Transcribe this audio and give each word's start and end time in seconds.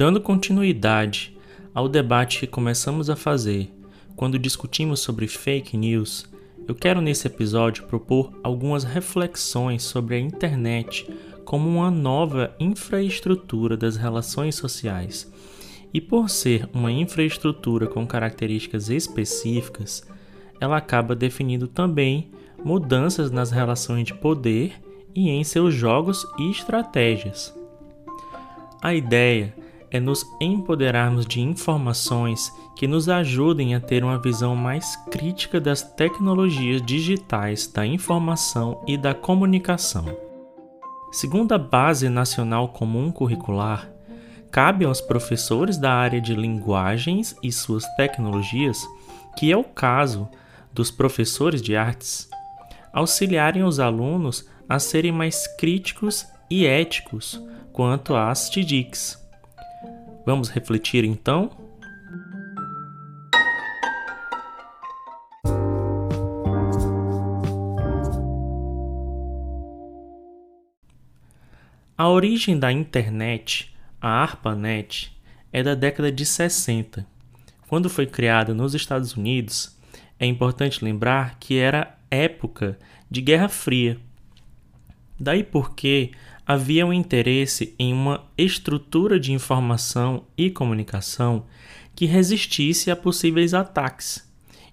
Dando 0.00 0.18
continuidade 0.18 1.36
ao 1.74 1.86
debate 1.86 2.40
que 2.40 2.46
começamos 2.46 3.10
a 3.10 3.16
fazer 3.16 3.70
quando 4.16 4.38
discutimos 4.38 5.00
sobre 5.00 5.28
fake 5.28 5.76
news, 5.76 6.26
eu 6.66 6.74
quero 6.74 7.02
nesse 7.02 7.26
episódio 7.26 7.84
propor 7.84 8.32
algumas 8.42 8.82
reflexões 8.82 9.82
sobre 9.82 10.14
a 10.14 10.18
internet 10.18 11.06
como 11.44 11.68
uma 11.68 11.90
nova 11.90 12.56
infraestrutura 12.58 13.76
das 13.76 13.96
relações 13.96 14.54
sociais. 14.54 15.30
E 15.92 16.00
por 16.00 16.30
ser 16.30 16.66
uma 16.72 16.90
infraestrutura 16.90 17.86
com 17.86 18.06
características 18.06 18.88
específicas, 18.88 20.02
ela 20.58 20.78
acaba 20.78 21.14
definindo 21.14 21.68
também 21.68 22.30
mudanças 22.64 23.30
nas 23.30 23.50
relações 23.50 24.06
de 24.06 24.14
poder 24.14 24.80
e 25.14 25.28
em 25.28 25.44
seus 25.44 25.74
jogos 25.74 26.26
e 26.38 26.50
estratégias. 26.50 27.54
A 28.80 28.94
ideia 28.94 29.54
nos 29.98 30.24
empoderarmos 30.40 31.26
de 31.26 31.40
informações 31.40 32.52
que 32.76 32.86
nos 32.86 33.08
ajudem 33.08 33.74
a 33.74 33.80
ter 33.80 34.04
uma 34.04 34.18
visão 34.18 34.54
mais 34.54 34.94
crítica 35.10 35.60
das 35.60 35.82
tecnologias 35.82 36.80
digitais 36.80 37.66
da 37.66 37.84
informação 37.84 38.84
e 38.86 38.96
da 38.96 39.12
comunicação. 39.12 40.04
Segundo 41.10 41.52
a 41.52 41.58
Base 41.58 42.08
Nacional 42.08 42.68
Comum 42.68 43.10
Curricular, 43.10 43.90
cabe 44.52 44.84
aos 44.84 45.00
professores 45.00 45.76
da 45.76 45.92
área 45.92 46.20
de 46.20 46.36
linguagens 46.36 47.34
e 47.42 47.50
suas 47.50 47.84
tecnologias, 47.96 48.86
que 49.36 49.50
é 49.50 49.56
o 49.56 49.64
caso 49.64 50.28
dos 50.72 50.90
professores 50.90 51.60
de 51.60 51.74
artes, 51.74 52.28
auxiliarem 52.92 53.64
os 53.64 53.80
alunos 53.80 54.48
a 54.68 54.78
serem 54.78 55.10
mais 55.10 55.48
críticos 55.56 56.24
e 56.48 56.64
éticos 56.64 57.42
quanto 57.72 58.14
às 58.14 58.48
TDICs 58.48 59.19
Vamos 60.30 60.48
refletir 60.48 61.04
então? 61.04 61.50
A 71.98 72.08
origem 72.08 72.56
da 72.56 72.70
internet, 72.70 73.74
a 74.00 74.08
ARPANET, 74.22 75.20
é 75.52 75.64
da 75.64 75.74
década 75.74 76.12
de 76.12 76.24
60. 76.24 77.04
Quando 77.66 77.90
foi 77.90 78.06
criada 78.06 78.54
nos 78.54 78.72
Estados 78.72 79.16
Unidos, 79.16 79.76
é 80.16 80.26
importante 80.26 80.84
lembrar 80.84 81.40
que 81.40 81.58
era 81.58 81.98
época 82.08 82.78
de 83.10 83.20
Guerra 83.20 83.48
Fria. 83.48 83.98
Daí 85.18 85.42
porque 85.42 86.12
havia 86.52 86.84
um 86.84 86.92
interesse 86.92 87.76
em 87.78 87.92
uma 87.92 88.24
estrutura 88.36 89.20
de 89.20 89.32
informação 89.32 90.24
e 90.36 90.50
comunicação 90.50 91.46
que 91.94 92.06
resistisse 92.06 92.90
a 92.90 92.96
possíveis 92.96 93.54
ataques. 93.54 94.28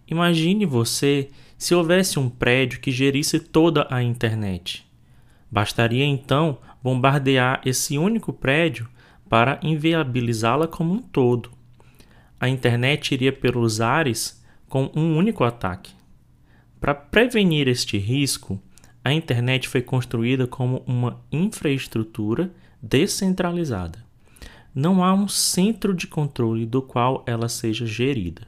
Imagine 0.07 0.65
você 0.65 1.29
se 1.55 1.75
houvesse 1.75 2.17
um 2.17 2.29
prédio 2.29 2.79
que 2.79 2.89
gerisse 2.91 3.39
toda 3.39 3.85
a 3.91 4.01
internet. 4.01 4.87
Bastaria 5.51 6.03
então 6.03 6.57
bombardear 6.81 7.61
esse 7.63 7.95
único 7.95 8.33
prédio 8.33 8.89
para 9.29 9.59
inviabilizá-la 9.61 10.67
como 10.67 10.95
um 10.95 10.99
todo. 10.99 11.51
A 12.39 12.49
internet 12.49 13.13
iria 13.13 13.31
pelos 13.31 13.81
ares 13.81 14.43
com 14.67 14.89
um 14.95 15.15
único 15.15 15.43
ataque. 15.43 15.93
Para 16.81 16.95
prevenir 16.95 17.67
este 17.67 17.99
risco, 17.99 18.59
a 19.07 19.13
internet 19.13 19.69
foi 19.69 19.81
construída 19.81 20.45
como 20.45 20.83
uma 20.85 21.21
infraestrutura 21.31 22.51
descentralizada. 22.81 24.03
Não 24.75 25.01
há 25.01 25.13
um 25.13 25.29
centro 25.29 25.93
de 25.93 26.07
controle 26.07 26.65
do 26.65 26.81
qual 26.81 27.23
ela 27.25 27.47
seja 27.47 27.85
gerida. 27.85 28.41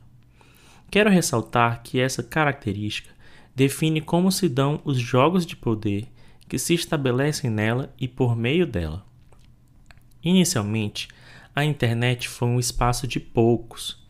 Quero 0.91 1.09
ressaltar 1.09 1.81
que 1.81 1.97
essa 1.97 2.21
característica 2.21 3.09
define 3.55 4.01
como 4.01 4.33
se 4.33 4.49
dão 4.49 4.81
os 4.83 4.99
jogos 4.99 5.45
de 5.45 5.55
poder 5.55 6.09
que 6.49 6.59
se 6.59 6.73
estabelecem 6.73 7.49
nela 7.49 7.93
e 7.97 8.05
por 8.05 8.35
meio 8.35 8.67
dela. 8.67 9.05
Inicialmente, 10.21 11.07
a 11.55 11.63
internet 11.63 12.27
foi 12.27 12.49
um 12.49 12.59
espaço 12.59 13.07
de 13.07 13.17
poucos, 13.17 14.05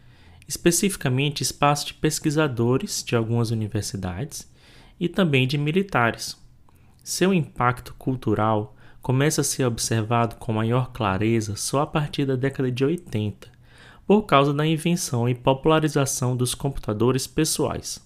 especificamente 0.48 1.44
espaço 1.44 1.86
de 1.86 1.94
pesquisadores 1.94 3.04
de 3.04 3.16
algumas 3.16 3.52
universidades 3.52 4.52
e 5.00 5.08
também 5.08 5.48
de 5.48 5.56
militares. 5.56 6.39
Seu 7.10 7.34
impacto 7.34 7.96
cultural 7.96 8.78
começa 9.02 9.42
a 9.42 9.44
ser 9.44 9.66
observado 9.66 10.36
com 10.36 10.54
maior 10.54 10.92
clareza 10.92 11.56
só 11.56 11.82
a 11.82 11.88
partir 11.88 12.24
da 12.24 12.36
década 12.36 12.72
de 12.72 12.86
80, 12.86 13.52
por 14.06 14.28
causa 14.28 14.54
da 14.54 14.64
invenção 14.64 15.28
e 15.28 15.34
popularização 15.34 16.38
dos 16.38 16.54
computadores 16.54 17.26
pessoais. 17.26 18.00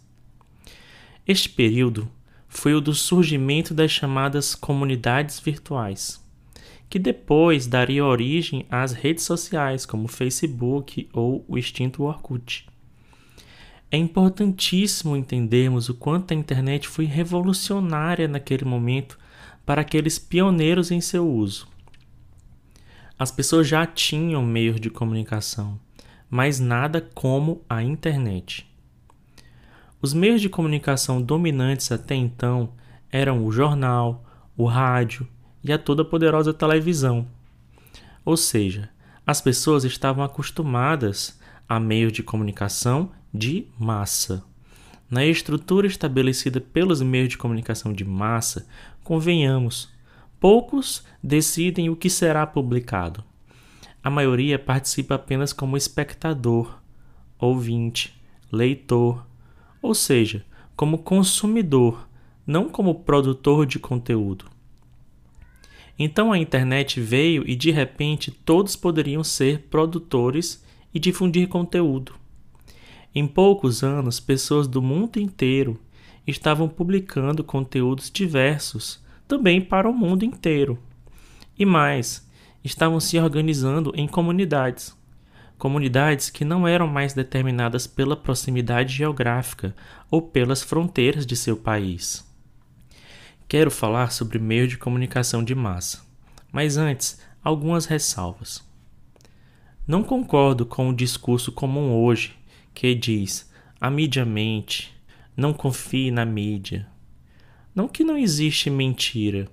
Este 1.27 1.49
período 1.49 2.09
foi 2.47 2.73
o 2.75 2.79
do 2.79 2.93
surgimento 2.93 3.73
das 3.73 3.91
chamadas 3.91 4.55
comunidades 4.55 5.37
virtuais, 5.37 6.25
que 6.89 6.97
depois 6.97 7.67
daria 7.67 8.05
origem 8.05 8.65
às 8.71 8.93
redes 8.93 9.25
sociais 9.25 9.85
como 9.85 10.07
Facebook 10.07 11.09
ou 11.11 11.43
o 11.45 11.57
extinto 11.57 12.03
Orkut. 12.03 12.72
É 13.93 13.97
importantíssimo 13.97 15.15
entendermos 15.15 15.87
o 15.87 15.93
quanto 15.93 16.33
a 16.33 16.35
internet 16.35 16.87
foi 16.87 17.05
revolucionária 17.05 18.27
naquele 18.27 18.65
momento 18.65 19.19
para 19.63 19.81
aqueles 19.81 20.17
pioneiros 20.17 20.89
em 20.89 20.99
seu 20.99 21.29
uso. 21.29 21.67
As 23.19 23.29
pessoas 23.29 23.67
já 23.67 23.85
tinham 23.85 24.43
meios 24.43 24.81
de 24.81 24.89
comunicação, 24.89 25.79
mas 26.27 26.59
nada 26.59 27.07
como 27.13 27.61
a 27.69 27.83
internet. 27.83 28.67
Os 30.01 30.11
meios 30.11 30.41
de 30.41 30.49
comunicação 30.49 31.21
dominantes 31.21 31.91
até 31.91 32.15
então 32.15 32.73
eram 33.11 33.45
o 33.45 33.51
jornal, 33.51 34.25
o 34.57 34.65
rádio 34.65 35.27
e 35.63 35.71
a 35.71 35.77
toda 35.77 36.03
poderosa 36.03 36.51
televisão. 36.51 37.27
Ou 38.25 38.37
seja, 38.37 38.89
as 39.23 39.39
pessoas 39.39 39.83
estavam 39.83 40.23
acostumadas 40.23 41.39
a 41.69 41.79
meios 41.79 42.11
de 42.11 42.23
comunicação 42.23 43.11
de 43.33 43.67
massa. 43.79 44.43
Na 45.09 45.25
estrutura 45.25 45.87
estabelecida 45.87 46.61
pelos 46.61 47.01
meios 47.01 47.29
de 47.29 47.37
comunicação 47.37 47.91
de 47.91 48.05
massa, 48.05 48.67
convenhamos, 49.03 49.89
poucos 50.39 51.03
decidem 51.21 51.89
o 51.89 51.95
que 51.95 52.09
será 52.09 52.45
publicado. 52.45 53.23
A 54.03 54.09
maioria 54.09 54.59
participa 54.59 55.15
apenas 55.15 55.53
como 55.53 55.77
espectador, 55.77 56.79
ouvinte, 57.39 58.13
leitor, 58.51 59.25
ou 59.81 59.95
seja, 59.95 60.45
como 60.75 60.99
consumidor, 60.99 62.07
não 62.45 62.69
como 62.69 62.95
produtor 62.95 63.65
de 63.65 63.79
conteúdo. 63.79 64.45
Então 65.97 66.31
a 66.31 66.37
internet 66.37 66.99
veio 66.99 67.47
e 67.47 67.55
de 67.55 67.71
repente 67.71 68.31
todos 68.31 68.75
poderiam 68.75 69.23
ser 69.23 69.67
produtores 69.69 70.63
e 70.93 70.99
difundir 70.99 71.47
conteúdo. 71.47 72.22
Em 73.15 73.27
poucos 73.27 73.83
anos, 73.83 74.19
pessoas 74.19 74.67
do 74.67 74.81
mundo 74.81 75.19
inteiro 75.19 75.79
estavam 76.25 76.67
publicando 76.67 77.43
conteúdos 77.43 78.09
diversos, 78.09 79.03
também 79.27 79.61
para 79.61 79.87
o 79.87 79.93
mundo 79.93 80.25
inteiro. 80.25 80.79
E 81.57 81.63
mais, 81.63 82.27
estavam 82.63 82.99
se 82.99 83.19
organizando 83.19 83.93
em 83.95 84.07
comunidades. 84.07 84.97
Comunidades 85.59 86.31
que 86.31 86.43
não 86.43 86.67
eram 86.67 86.87
mais 86.87 87.13
determinadas 87.13 87.85
pela 87.85 88.17
proximidade 88.17 88.95
geográfica 88.95 89.75
ou 90.09 90.19
pelas 90.19 90.63
fronteiras 90.63 91.25
de 91.25 91.35
seu 91.35 91.55
país. 91.55 92.27
Quero 93.47 93.69
falar 93.69 94.11
sobre 94.11 94.39
meio 94.39 94.67
de 94.67 94.77
comunicação 94.77 95.43
de 95.43 95.53
massa, 95.53 96.01
mas 96.51 96.77
antes, 96.77 97.21
algumas 97.43 97.85
ressalvas. 97.85 98.67
Não 99.85 100.03
concordo 100.03 100.65
com 100.65 100.89
o 100.89 100.95
discurso 100.95 101.51
comum 101.51 101.93
hoje 101.93 102.42
que 102.73 102.95
diz: 102.95 103.51
a 103.79 103.89
mídia 103.89 104.25
mente, 104.25 104.93
não 105.35 105.53
confie 105.53 106.11
na 106.11 106.25
mídia. 106.25 106.87
Não 107.75 107.87
que 107.87 108.03
não 108.03 108.17
existe 108.17 108.69
mentira, 108.69 109.47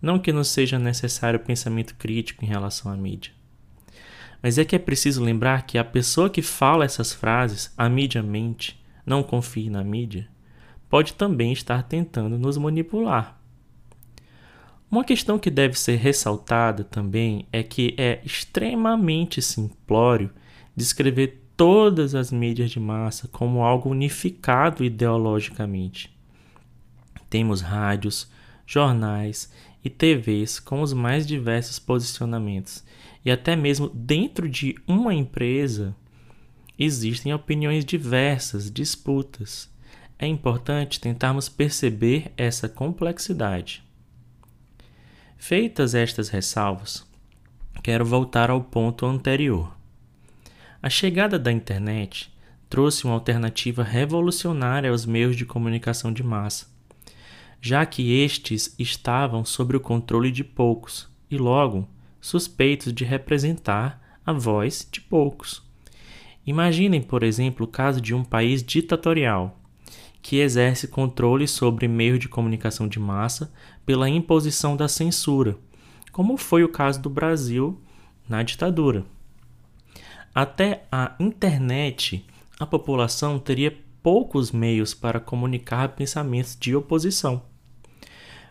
não 0.00 0.18
que 0.18 0.32
não 0.32 0.42
seja 0.42 0.78
necessário 0.78 1.40
pensamento 1.40 1.94
crítico 1.94 2.44
em 2.44 2.48
relação 2.48 2.90
à 2.90 2.96
mídia. 2.96 3.32
Mas 4.42 4.56
é 4.56 4.64
que 4.64 4.74
é 4.74 4.78
preciso 4.78 5.22
lembrar 5.22 5.66
que 5.66 5.76
a 5.76 5.84
pessoa 5.84 6.30
que 6.30 6.40
fala 6.40 6.84
essas 6.84 7.12
frases, 7.12 7.72
a 7.76 7.88
mídia 7.88 8.22
mente, 8.22 8.82
não 9.04 9.22
confie 9.22 9.68
na 9.68 9.84
mídia, 9.84 10.26
pode 10.88 11.12
também 11.12 11.52
estar 11.52 11.82
tentando 11.82 12.38
nos 12.38 12.56
manipular. 12.56 13.38
Uma 14.90 15.04
questão 15.04 15.38
que 15.38 15.50
deve 15.50 15.78
ser 15.78 15.96
ressaltada 15.96 16.82
também 16.82 17.46
é 17.52 17.62
que 17.62 17.94
é 17.96 18.20
extremamente 18.24 19.40
simplório 19.40 20.30
descrever 20.74 21.39
todas 21.60 22.14
as 22.14 22.32
mídias 22.32 22.70
de 22.70 22.80
massa 22.80 23.28
como 23.28 23.62
algo 23.62 23.90
unificado 23.90 24.82
ideologicamente. 24.82 26.10
Temos 27.28 27.60
rádios, 27.60 28.30
jornais 28.64 29.52
e 29.84 29.90
TVs 29.90 30.58
com 30.58 30.80
os 30.80 30.94
mais 30.94 31.26
diversos 31.26 31.78
posicionamentos, 31.78 32.82
e 33.22 33.30
até 33.30 33.54
mesmo 33.56 33.90
dentro 33.90 34.48
de 34.48 34.74
uma 34.88 35.12
empresa 35.12 35.94
existem 36.78 37.34
opiniões 37.34 37.84
diversas, 37.84 38.70
disputas. 38.70 39.70
É 40.18 40.26
importante 40.26 40.98
tentarmos 40.98 41.50
perceber 41.50 42.32
essa 42.38 42.70
complexidade. 42.70 43.84
Feitas 45.36 45.94
estas 45.94 46.30
ressalvas, 46.30 47.06
quero 47.82 48.06
voltar 48.06 48.48
ao 48.48 48.64
ponto 48.64 49.04
anterior. 49.04 49.78
A 50.82 50.88
chegada 50.88 51.38
da 51.38 51.52
internet 51.52 52.32
trouxe 52.70 53.04
uma 53.04 53.12
alternativa 53.12 53.82
revolucionária 53.82 54.90
aos 54.90 55.04
meios 55.04 55.36
de 55.36 55.44
comunicação 55.44 56.10
de 56.10 56.22
massa, 56.22 56.68
já 57.60 57.84
que 57.84 58.14
estes 58.22 58.74
estavam 58.78 59.44
sob 59.44 59.76
o 59.76 59.80
controle 59.80 60.30
de 60.30 60.42
poucos 60.42 61.06
e, 61.30 61.36
logo, 61.36 61.86
suspeitos 62.18 62.94
de 62.94 63.04
representar 63.04 64.18
a 64.24 64.32
voz 64.32 64.88
de 64.90 65.02
poucos. 65.02 65.62
Imaginem, 66.46 67.02
por 67.02 67.22
exemplo, 67.22 67.66
o 67.66 67.70
caso 67.70 68.00
de 68.00 68.14
um 68.14 68.24
país 68.24 68.62
ditatorial 68.62 69.60
que 70.22 70.36
exerce 70.36 70.88
controle 70.88 71.46
sobre 71.46 71.86
meios 71.88 72.18
de 72.18 72.28
comunicação 72.28 72.88
de 72.88 72.98
massa 72.98 73.52
pela 73.84 74.08
imposição 74.08 74.74
da 74.74 74.88
censura, 74.88 75.58
como 76.10 76.38
foi 76.38 76.64
o 76.64 76.70
caso 76.70 77.02
do 77.02 77.10
Brasil 77.10 77.78
na 78.26 78.42
ditadura. 78.42 79.04
Até 80.34 80.84
a 80.92 81.16
internet, 81.18 82.24
a 82.58 82.64
população 82.64 83.38
teria 83.38 83.76
poucos 84.00 84.52
meios 84.52 84.94
para 84.94 85.18
comunicar 85.18 85.88
pensamentos 85.90 86.56
de 86.58 86.74
oposição. 86.74 87.42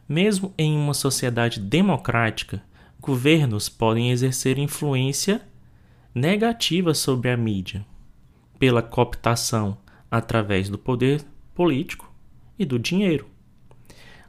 Mesmo 0.07 0.53
em 0.57 0.75
uma 0.75 0.93
sociedade 0.93 1.59
democrática, 1.59 2.61
governos 2.99 3.69
podem 3.69 4.11
exercer 4.11 4.57
influência 4.57 5.41
negativa 6.13 6.93
sobre 6.93 7.29
a 7.29 7.37
mídia, 7.37 7.85
pela 8.57 8.81
cooptação 8.81 9.77
através 10.11 10.67
do 10.67 10.77
poder 10.77 11.23
político 11.55 12.11
e 12.57 12.65
do 12.65 12.77
dinheiro. 12.77 13.27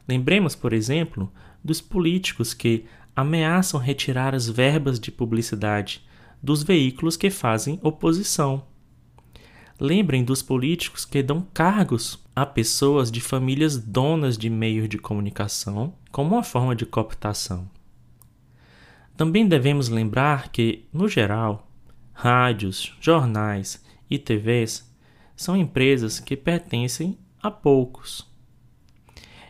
Lembremos, 0.07 0.55
por 0.55 0.71
exemplo, 0.71 1.31
dos 1.61 1.81
políticos 1.81 2.53
que 2.53 2.85
ameaçam 3.13 3.79
retirar 3.79 4.33
as 4.33 4.47
verbas 4.47 4.99
de 4.99 5.11
publicidade 5.11 6.01
dos 6.41 6.63
veículos 6.63 7.15
que 7.15 7.29
fazem 7.29 7.79
oposição. 7.83 8.63
Lembrem 9.79 10.23
dos 10.23 10.41
políticos 10.41 11.05
que 11.05 11.23
dão 11.23 11.41
cargos 11.53 12.19
a 12.35 12.45
pessoas 12.45 13.11
de 13.11 13.19
famílias 13.19 13.77
donas 13.77 14.37
de 14.37 14.49
meios 14.49 14.87
de 14.87 14.97
comunicação 14.97 15.93
como 16.11 16.35
uma 16.35 16.43
forma 16.43 16.75
de 16.75 16.85
cooptação. 16.85 17.69
Também 19.17 19.47
devemos 19.47 19.89
lembrar 19.89 20.49
que, 20.49 20.85
no 20.93 21.07
geral, 21.07 21.67
rádios, 22.13 22.95
jornais 23.01 23.83
e 24.09 24.17
TVs 24.17 24.89
são 25.35 25.57
empresas 25.57 26.19
que 26.19 26.37
pertencem 26.37 27.17
a 27.41 27.49
poucos. 27.49 28.27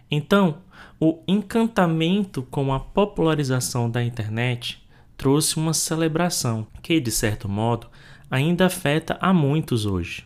Então, 0.10 0.60
o 1.00 1.24
encantamento 1.28 2.44
com 2.44 2.74
a 2.74 2.80
popularização 2.80 3.90
da 3.90 4.04
internet 4.04 4.81
trouxe 5.22 5.58
uma 5.58 5.72
celebração 5.72 6.66
que, 6.82 7.00
de 7.00 7.12
certo 7.12 7.48
modo, 7.48 7.86
ainda 8.28 8.66
afeta 8.66 9.20
a 9.22 9.32
muitos 9.32 9.86
hoje. 9.86 10.26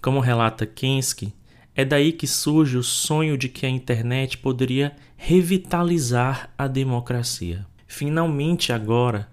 Como 0.00 0.20
relata 0.20 0.64
Kensky, 0.64 1.34
é 1.74 1.84
daí 1.84 2.12
que 2.12 2.28
surge 2.28 2.78
o 2.78 2.82
sonho 2.84 3.36
de 3.36 3.48
que 3.48 3.66
a 3.66 3.68
internet 3.68 4.38
poderia 4.38 4.94
revitalizar 5.16 6.54
a 6.56 6.68
democracia. 6.68 7.66
Finalmente, 7.88 8.72
agora, 8.72 9.28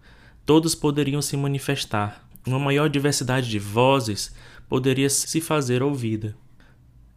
todos 0.47 0.73
poderiam 0.73 1.21
se 1.21 1.37
manifestar. 1.37 2.27
Uma 2.43 2.57
maior 2.57 2.89
diversidade 2.89 3.47
de 3.47 3.59
vozes 3.59 4.33
poderia 4.67 5.11
se 5.11 5.39
fazer 5.39 5.83
ouvida. 5.83 6.35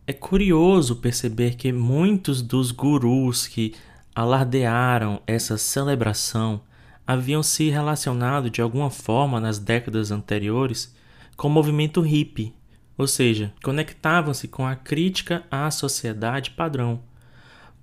É 0.06 0.12
curioso 0.12 0.96
perceber 0.96 1.54
que 1.54 1.72
muitos 1.72 2.42
dos 2.42 2.72
gurus 2.72 3.46
que 3.46 3.74
alardearam 4.18 5.22
essa 5.28 5.56
celebração 5.56 6.60
haviam 7.06 7.40
se 7.40 7.70
relacionado 7.70 8.50
de 8.50 8.60
alguma 8.60 8.90
forma 8.90 9.38
nas 9.38 9.60
décadas 9.60 10.10
anteriores 10.10 10.92
com 11.36 11.46
o 11.46 11.50
movimento 11.50 12.00
hippie, 12.00 12.52
ou 12.96 13.06
seja, 13.06 13.54
conectavam-se 13.62 14.48
com 14.48 14.66
a 14.66 14.74
crítica 14.74 15.44
à 15.48 15.70
sociedade 15.70 16.50
padrão, 16.50 17.00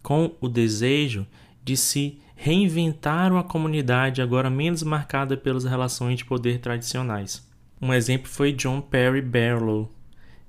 com 0.03 0.35
o 0.41 0.49
desejo 0.49 1.25
de 1.63 1.77
se 1.77 2.19
reinventar 2.35 3.31
uma 3.31 3.41
comunidade 3.41 4.21
agora 4.21 4.49
menos 4.49 4.83
marcada 4.83 5.37
pelas 5.37 5.63
relações 5.63 6.17
de 6.17 6.25
poder 6.25 6.59
tradicionais. 6.59 7.49
Um 7.81 7.93
exemplo 7.93 8.27
foi 8.27 8.51
John 8.51 8.81
Perry 8.81 9.21
Barlow, 9.21 9.89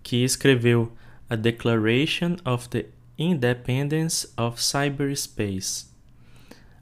que 0.03 0.25
escreveu 0.25 0.93
A 1.31 1.37
Declaration 1.37 2.35
of 2.45 2.69
the 2.71 2.87
Independence 3.19 4.33
of 4.37 4.63
Cyberspace 4.63 5.97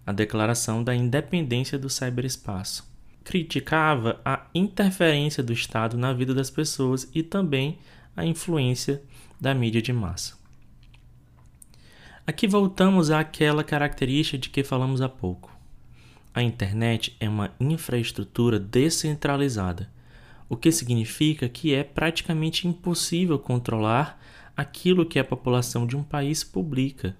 a 0.06 0.12
Declaração 0.12 0.84
da 0.84 0.94
Independência 0.94 1.78
do 1.78 1.88
Cyberespaço. 1.88 2.86
Criticava 3.22 4.20
a 4.24 4.46
interferência 4.54 5.42
do 5.42 5.52
Estado 5.52 5.96
na 5.96 6.12
vida 6.12 6.34
das 6.34 6.50
pessoas 6.50 7.08
e 7.14 7.22
também 7.22 7.78
a 8.14 8.24
influência 8.24 9.02
da 9.40 9.54
mídia 9.54 9.80
de 9.80 9.92
massa. 9.92 10.34
Aqui 12.26 12.46
voltamos 12.46 13.10
àquela 13.10 13.64
característica 13.64 14.38
de 14.38 14.50
que 14.50 14.62
falamos 14.62 15.00
há 15.00 15.08
pouco. 15.08 15.50
A 16.34 16.42
internet 16.42 17.16
é 17.18 17.28
uma 17.28 17.52
infraestrutura 17.58 18.58
descentralizada, 18.58 19.90
o 20.48 20.56
que 20.56 20.70
significa 20.70 21.48
que 21.48 21.72
é 21.72 21.82
praticamente 21.82 22.68
impossível 22.68 23.38
controlar 23.38 24.20
aquilo 24.56 25.06
que 25.06 25.18
a 25.18 25.24
população 25.24 25.86
de 25.86 25.96
um 25.96 26.02
país 26.02 26.44
publica. 26.44 27.16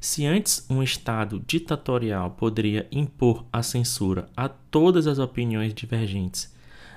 Se 0.00 0.26
antes 0.26 0.66
um 0.68 0.82
Estado 0.82 1.42
ditatorial 1.46 2.30
poderia 2.32 2.88
impor 2.90 3.44
a 3.52 3.62
censura 3.62 4.28
a 4.36 4.48
todas 4.48 5.06
as 5.06 5.18
opiniões 5.18 5.72
divergentes, 5.72 6.54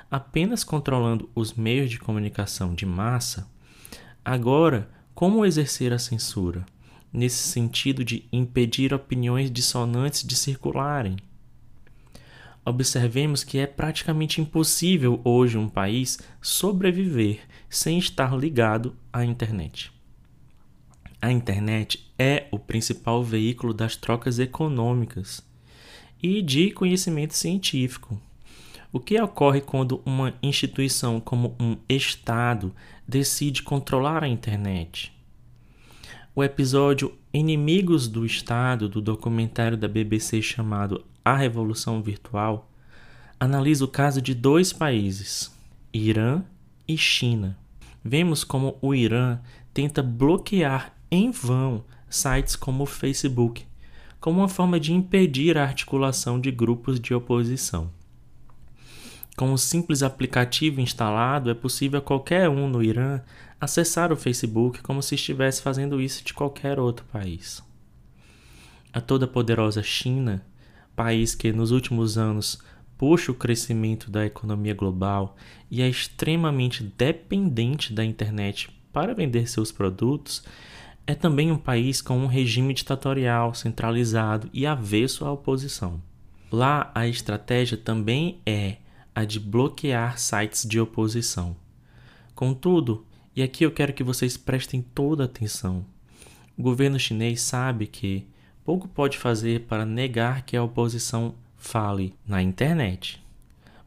apenas 0.09 0.63
controlando 0.63 1.29
os 1.35 1.53
meios 1.53 1.89
de 1.89 1.99
comunicação 1.99 2.73
de 2.73 2.85
massa, 2.85 3.47
agora, 4.23 4.89
como 5.13 5.45
exercer 5.45 5.93
a 5.93 5.99
censura? 5.99 6.65
nesse 7.15 7.47
sentido 7.47 8.03
de 8.03 8.25
impedir 8.31 8.93
opiniões 8.93 9.49
dissonantes 9.49 10.21
de 10.21 10.35
circularem. 10.35 11.15
Observemos 12.65 13.43
que 13.43 13.57
é 13.57 13.65
praticamente 13.65 14.41
impossível 14.41 15.21
hoje 15.23 15.57
um 15.57 15.69
país 15.69 16.19
sobreviver 16.41 17.39
sem 17.69 17.97
estar 17.97 18.35
ligado 18.35 18.95
à 19.11 19.23
internet. 19.25 19.91
A 21.21 21.31
internet 21.31 22.11
é 22.17 22.47
o 22.51 22.59
principal 22.59 23.23
veículo 23.23 23.73
das 23.73 23.95
trocas 23.95 24.39
econômicas 24.39 25.43
e 26.21 26.41
de 26.41 26.71
conhecimento 26.71 27.33
científico. 27.33 28.21
O 28.91 28.99
que 28.99 29.19
ocorre 29.19 29.61
quando 29.61 30.01
uma 30.05 30.33
instituição 30.41 31.19
como 31.19 31.55
um 31.59 31.77
Estado 31.89 32.73
decide 33.07 33.63
controlar 33.63 34.23
a 34.23 34.27
internet? 34.27 35.15
o 36.35 36.43
episódio 36.43 37.13
Inimigos 37.33 38.09
do 38.09 38.25
Estado 38.25 38.89
do 38.89 39.01
documentário 39.01 39.77
da 39.77 39.87
BBC 39.87 40.41
chamado 40.41 41.05
A 41.23 41.33
Revolução 41.33 42.01
Virtual 42.01 42.69
analisa 43.39 43.85
o 43.85 43.87
caso 43.87 44.21
de 44.21 44.35
dois 44.35 44.73
países, 44.73 45.49
Irã 45.93 46.43
e 46.87 46.97
China. 46.97 47.57
Vemos 48.03 48.43
como 48.43 48.77
o 48.81 48.93
Irã 48.93 49.39
tenta 49.73 50.03
bloquear 50.03 50.95
em 51.09 51.31
vão 51.31 51.83
sites 52.09 52.55
como 52.55 52.83
o 52.83 52.87
Facebook, 52.87 53.65
como 54.19 54.39
uma 54.39 54.47
forma 54.47 54.79
de 54.79 54.93
impedir 54.93 55.57
a 55.57 55.63
articulação 55.63 56.39
de 56.39 56.51
grupos 56.51 56.99
de 56.99 57.13
oposição. 57.13 57.91
Com 59.35 59.51
um 59.51 59.57
simples 59.57 60.01
aplicativo 60.01 60.79
instalado, 60.79 61.49
é 61.49 61.53
possível 61.53 61.99
a 61.99 62.01
qualquer 62.01 62.49
um 62.49 62.69
no 62.69 62.81
Irã 62.81 63.21
acessar 63.59 64.11
o 64.13 64.15
Facebook 64.15 64.81
como 64.81 65.01
se 65.01 65.15
estivesse 65.15 65.61
fazendo 65.61 65.99
isso 65.99 66.23
de 66.23 66.33
qualquer 66.33 66.79
outro 66.79 67.05
país. 67.11 67.61
A 68.93 69.01
toda 69.01 69.27
poderosa 69.27 69.83
China, 69.83 70.45
país 70.95 71.35
que 71.35 71.51
nos 71.51 71.71
últimos 71.71 72.17
anos 72.17 72.59
puxa 72.97 73.31
o 73.31 73.35
crescimento 73.35 74.09
da 74.09 74.25
economia 74.25 74.73
global 74.73 75.35
e 75.69 75.81
é 75.81 75.89
extremamente 75.89 76.83
dependente 76.83 77.93
da 77.93 78.03
internet 78.03 78.69
para 78.91 79.13
vender 79.13 79.47
seus 79.47 79.71
produtos, 79.71 80.43
é 81.05 81.13
também 81.13 81.51
um 81.51 81.57
país 81.57 82.01
com 82.01 82.17
um 82.17 82.27
regime 82.27 82.73
ditatorial 82.73 83.53
centralizado 83.53 84.49
e 84.53 84.65
avesso 84.65 85.25
à 85.25 85.31
oposição. 85.31 86.01
Lá, 86.51 86.91
a 86.95 87.07
estratégia 87.07 87.77
também 87.77 88.39
é 88.45 88.77
a 89.13 89.25
de 89.25 89.39
bloquear 89.39 90.17
sites 90.17 90.67
de 90.67 90.79
oposição. 90.79 91.55
Contudo, 92.33 93.05
e 93.35 93.43
aqui 93.43 93.65
eu 93.65 93.71
quero 93.71 93.93
que 93.93 94.03
vocês 94.03 94.37
prestem 94.37 94.81
toda 94.81 95.25
atenção, 95.25 95.85
o 96.57 96.63
governo 96.63 96.97
chinês 96.97 97.41
sabe 97.41 97.85
que, 97.85 98.25
pouco 98.63 98.87
pode 98.87 99.17
fazer 99.17 99.61
para 99.61 99.85
negar 99.85 100.43
que 100.43 100.55
a 100.55 100.63
oposição 100.63 101.35
fale 101.65 102.15
na 102.27 102.43
internet. 102.43 103.21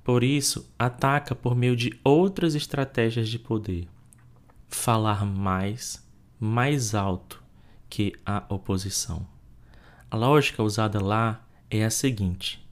Por 0.03 0.25
isso, 0.25 0.69
ataca 0.77 1.35
por 1.35 1.55
meio 1.55 1.77
de 1.77 1.99
outras 2.03 2.57
estratégias 2.57 3.29
de 3.29 3.39
poder. 3.39 3.87
Falar 4.67 5.25
mais, 5.25 6.05
mais 6.41 6.95
alto 6.95 7.43
que 7.89 8.13
a 8.27 8.45
oposição. 8.49 9.27
A 10.11 10.17
lógica 10.17 10.63
usada 10.63 11.01
lá 11.01 11.47
é 11.71 11.85
a 11.85 11.91
seguinte: 11.91 12.67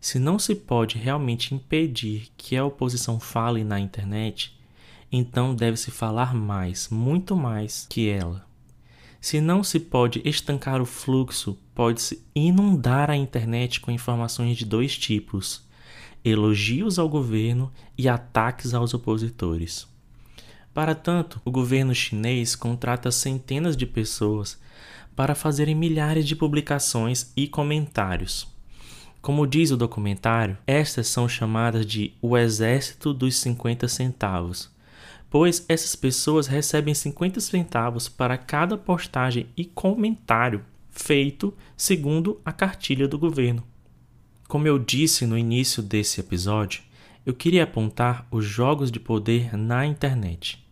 se 0.00 0.20
não 0.20 0.38
se 0.38 0.54
pode 0.54 0.96
realmente 0.98 1.54
impedir 1.54 2.28
que 2.36 2.56
a 2.56 2.64
oposição 2.64 3.18
fale 3.18 3.64
na 3.64 3.80
internet, 3.80 4.56
então 5.10 5.54
deve-se 5.54 5.90
falar 5.90 6.32
mais, 6.32 6.88
muito 6.90 7.34
mais 7.34 7.86
que 7.90 8.08
ela. 8.08 8.47
Se 9.20 9.40
não 9.40 9.64
se 9.64 9.80
pode 9.80 10.22
estancar 10.24 10.80
o 10.80 10.86
fluxo, 10.86 11.58
pode-se 11.74 12.24
inundar 12.34 13.10
a 13.10 13.16
internet 13.16 13.80
com 13.80 13.90
informações 13.90 14.56
de 14.56 14.64
dois 14.64 14.96
tipos: 14.96 15.66
elogios 16.24 16.98
ao 16.98 17.08
governo 17.08 17.72
e 17.96 18.08
ataques 18.08 18.74
aos 18.74 18.94
opositores. 18.94 19.88
Para 20.72 20.94
tanto, 20.94 21.40
o 21.44 21.50
governo 21.50 21.94
chinês 21.94 22.54
contrata 22.54 23.10
centenas 23.10 23.76
de 23.76 23.86
pessoas 23.86 24.56
para 25.16 25.34
fazerem 25.34 25.74
milhares 25.74 26.24
de 26.24 26.36
publicações 26.36 27.32
e 27.36 27.48
comentários. 27.48 28.46
Como 29.20 29.48
diz 29.48 29.72
o 29.72 29.76
documentário, 29.76 30.56
estas 30.64 31.08
são 31.08 31.28
chamadas 31.28 31.84
de 31.84 32.14
o 32.22 32.38
exército 32.38 33.12
dos 33.12 33.34
50 33.36 33.88
centavos 33.88 34.70
pois 35.30 35.64
essas 35.68 35.94
pessoas 35.94 36.46
recebem 36.46 36.94
50 36.94 37.40
centavos 37.40 38.08
para 38.08 38.38
cada 38.38 38.76
postagem 38.76 39.46
e 39.56 39.64
comentário 39.64 40.64
feito 40.90 41.54
segundo 41.76 42.40
a 42.44 42.52
cartilha 42.52 43.06
do 43.06 43.18
governo. 43.18 43.64
Como 44.48 44.66
eu 44.66 44.78
disse 44.78 45.26
no 45.26 45.38
início 45.38 45.82
desse 45.82 46.20
episódio, 46.20 46.82
eu 47.24 47.34
queria 47.34 47.64
apontar 47.64 48.26
os 48.30 48.44
jogos 48.44 48.90
de 48.90 48.98
poder 48.98 49.56
na 49.56 49.86
internet. 49.86 50.64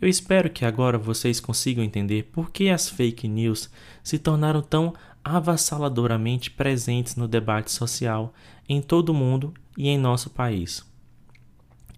Eu 0.00 0.08
espero 0.08 0.50
que 0.50 0.64
agora 0.64 0.98
vocês 0.98 1.40
consigam 1.40 1.84
entender 1.84 2.24
por 2.24 2.50
que 2.50 2.68
as 2.68 2.88
fake 2.88 3.28
news 3.28 3.70
se 4.02 4.18
tornaram 4.18 4.60
tão 4.60 4.94
avassaladoramente 5.22 6.50
presentes 6.50 7.16
no 7.16 7.28
debate 7.28 7.70
social 7.70 8.34
em 8.68 8.82
todo 8.82 9.10
o 9.10 9.14
mundo 9.14 9.54
e 9.76 9.88
em 9.88 9.98
nosso 9.98 10.30
país. 10.30 10.84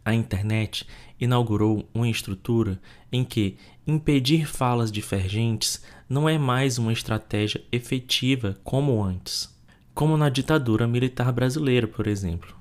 A 0.04 0.14
internet 0.14 0.86
inaugurou 1.20 1.88
uma 1.94 2.08
estrutura 2.08 2.80
em 3.10 3.24
que 3.24 3.56
impedir 3.86 4.46
falas 4.46 4.90
divergentes 4.92 5.82
não 6.08 6.28
é 6.28 6.38
mais 6.38 6.78
uma 6.78 6.92
estratégia 6.92 7.62
efetiva 7.72 8.58
como 8.62 9.02
antes, 9.02 9.54
como 9.94 10.16
na 10.16 10.28
ditadura 10.28 10.86
militar 10.86 11.32
brasileira, 11.32 11.86
por 11.86 12.06
exemplo. 12.06 12.54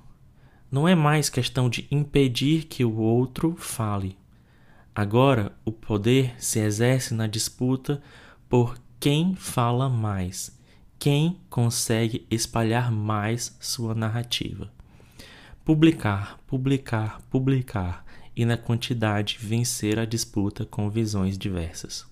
Não 0.72 0.88
é 0.88 0.96
mais 0.96 1.30
questão 1.30 1.70
de 1.70 1.88
impedir 1.92 2.66
que 2.66 2.84
o 2.84 2.98
outro 2.98 3.56
fale. 3.58 4.18
Agora, 4.94 5.52
o 5.64 5.72
poder 5.72 6.34
se 6.38 6.60
exerce 6.60 7.14
na 7.14 7.28
disputa 7.28 8.02
por 8.50 8.78
quem 9.00 9.36
fala 9.36 9.90
mais, 9.90 10.58
quem 10.98 11.38
consegue 11.50 12.26
espalhar 12.32 12.92
mais 12.92 13.56
sua 13.60 13.94
narrativa. 13.94 14.72
Publicar, 15.64 16.40
publicar, 16.48 17.22
publicar 17.30 18.05
e 18.36 18.46
na 18.46 18.58
quantidade 18.58 19.38
vencer 19.40 19.98
a 19.98 20.06
disputa 20.06 20.66
com 20.66 20.90
visões 20.90 21.38
diversas. 21.38 22.06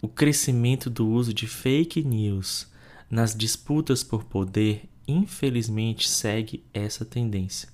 O 0.00 0.08
crescimento 0.08 0.88
do 0.88 1.08
uso 1.08 1.32
de 1.32 1.46
fake 1.46 2.02
news 2.02 2.70
nas 3.10 3.34
disputas 3.34 4.02
por 4.02 4.24
poder, 4.24 4.88
infelizmente, 5.06 6.08
segue 6.08 6.64
essa 6.72 7.04
tendência. 7.04 7.68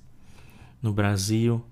No 0.83 0.93
Brasil, 0.93 1.65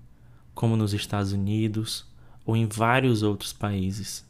como 0.53 0.75
nos 0.75 0.93
Estados 0.93 1.33
Unidos 1.33 2.05
ou 2.45 2.55
em 2.55 2.65
vários 2.65 3.23
outros 3.23 3.53
países, 3.53 4.25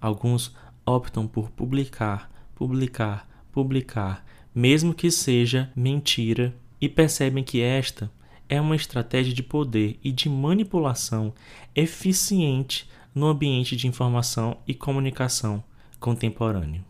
alguns 0.00 0.54
optam 0.84 1.26
por 1.26 1.50
publicar, 1.50 2.30
publicar, 2.54 3.28
publicar, 3.52 4.24
mesmo 4.54 4.94
que 4.94 5.10
seja 5.10 5.70
mentira 5.74 6.54
e 6.80 6.88
percebem 6.88 7.44
que 7.44 7.60
esta 7.60 8.10
é 8.50 8.60
uma 8.60 8.74
estratégia 8.74 9.32
de 9.32 9.44
poder 9.44 9.98
e 10.02 10.10
de 10.10 10.28
manipulação 10.28 11.32
eficiente 11.74 12.90
no 13.14 13.28
ambiente 13.28 13.76
de 13.76 13.86
informação 13.86 14.56
e 14.66 14.74
comunicação 14.74 15.62
contemporâneo. 16.00 16.84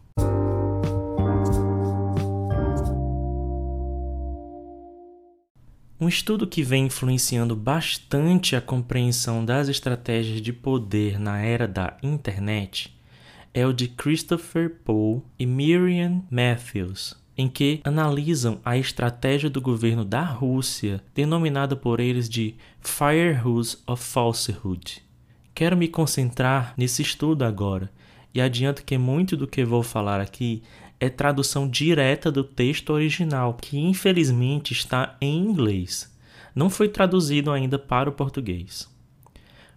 Um 6.00 6.08
estudo 6.08 6.46
que 6.46 6.62
vem 6.62 6.86
influenciando 6.86 7.54
bastante 7.54 8.56
a 8.56 8.60
compreensão 8.62 9.44
das 9.44 9.68
estratégias 9.68 10.40
de 10.40 10.50
poder 10.50 11.20
na 11.20 11.42
era 11.42 11.68
da 11.68 11.98
internet 12.02 12.98
é 13.52 13.66
o 13.66 13.72
de 13.72 13.86
Christopher 13.86 14.76
Poole 14.82 15.22
e 15.38 15.44
Miriam 15.44 16.22
Matthews, 16.30 17.19
em 17.40 17.48
que 17.48 17.80
analisam 17.84 18.60
a 18.62 18.76
estratégia 18.76 19.48
do 19.48 19.62
governo 19.62 20.04
da 20.04 20.22
Rússia, 20.22 21.02
denominada 21.14 21.74
por 21.74 21.98
eles 21.98 22.28
de 22.28 22.54
Firehose 22.82 23.78
of 23.86 24.04
Falsehood. 24.04 25.02
Quero 25.54 25.74
me 25.74 25.88
concentrar 25.88 26.74
nesse 26.76 27.00
estudo 27.00 27.42
agora 27.42 27.90
e 28.34 28.42
adianto 28.42 28.84
que 28.84 28.98
muito 28.98 29.38
do 29.38 29.48
que 29.48 29.64
vou 29.64 29.82
falar 29.82 30.20
aqui 30.20 30.62
é 31.00 31.08
tradução 31.08 31.66
direta 31.66 32.30
do 32.30 32.44
texto 32.44 32.90
original, 32.90 33.54
que 33.54 33.78
infelizmente 33.78 34.74
está 34.74 35.16
em 35.18 35.38
inglês. 35.38 36.14
Não 36.54 36.68
foi 36.68 36.90
traduzido 36.90 37.50
ainda 37.50 37.78
para 37.78 38.10
o 38.10 38.12
português. 38.12 38.86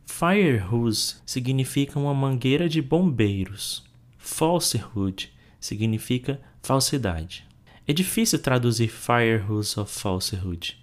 Firehose 0.05 1.15
significa 1.25 1.98
uma 1.98 2.13
mangueira 2.13 2.67
de 2.67 2.82
bombeiros. 2.82 3.86
Falsehood 4.17 5.32
significa 5.62 6.41
falsidade. 6.62 7.52
É 7.85 7.91
difícil 7.91 8.39
traduzir 8.39 8.87
Firehose 8.87 9.77
of 9.77 9.93
Falsehood, 9.93 10.77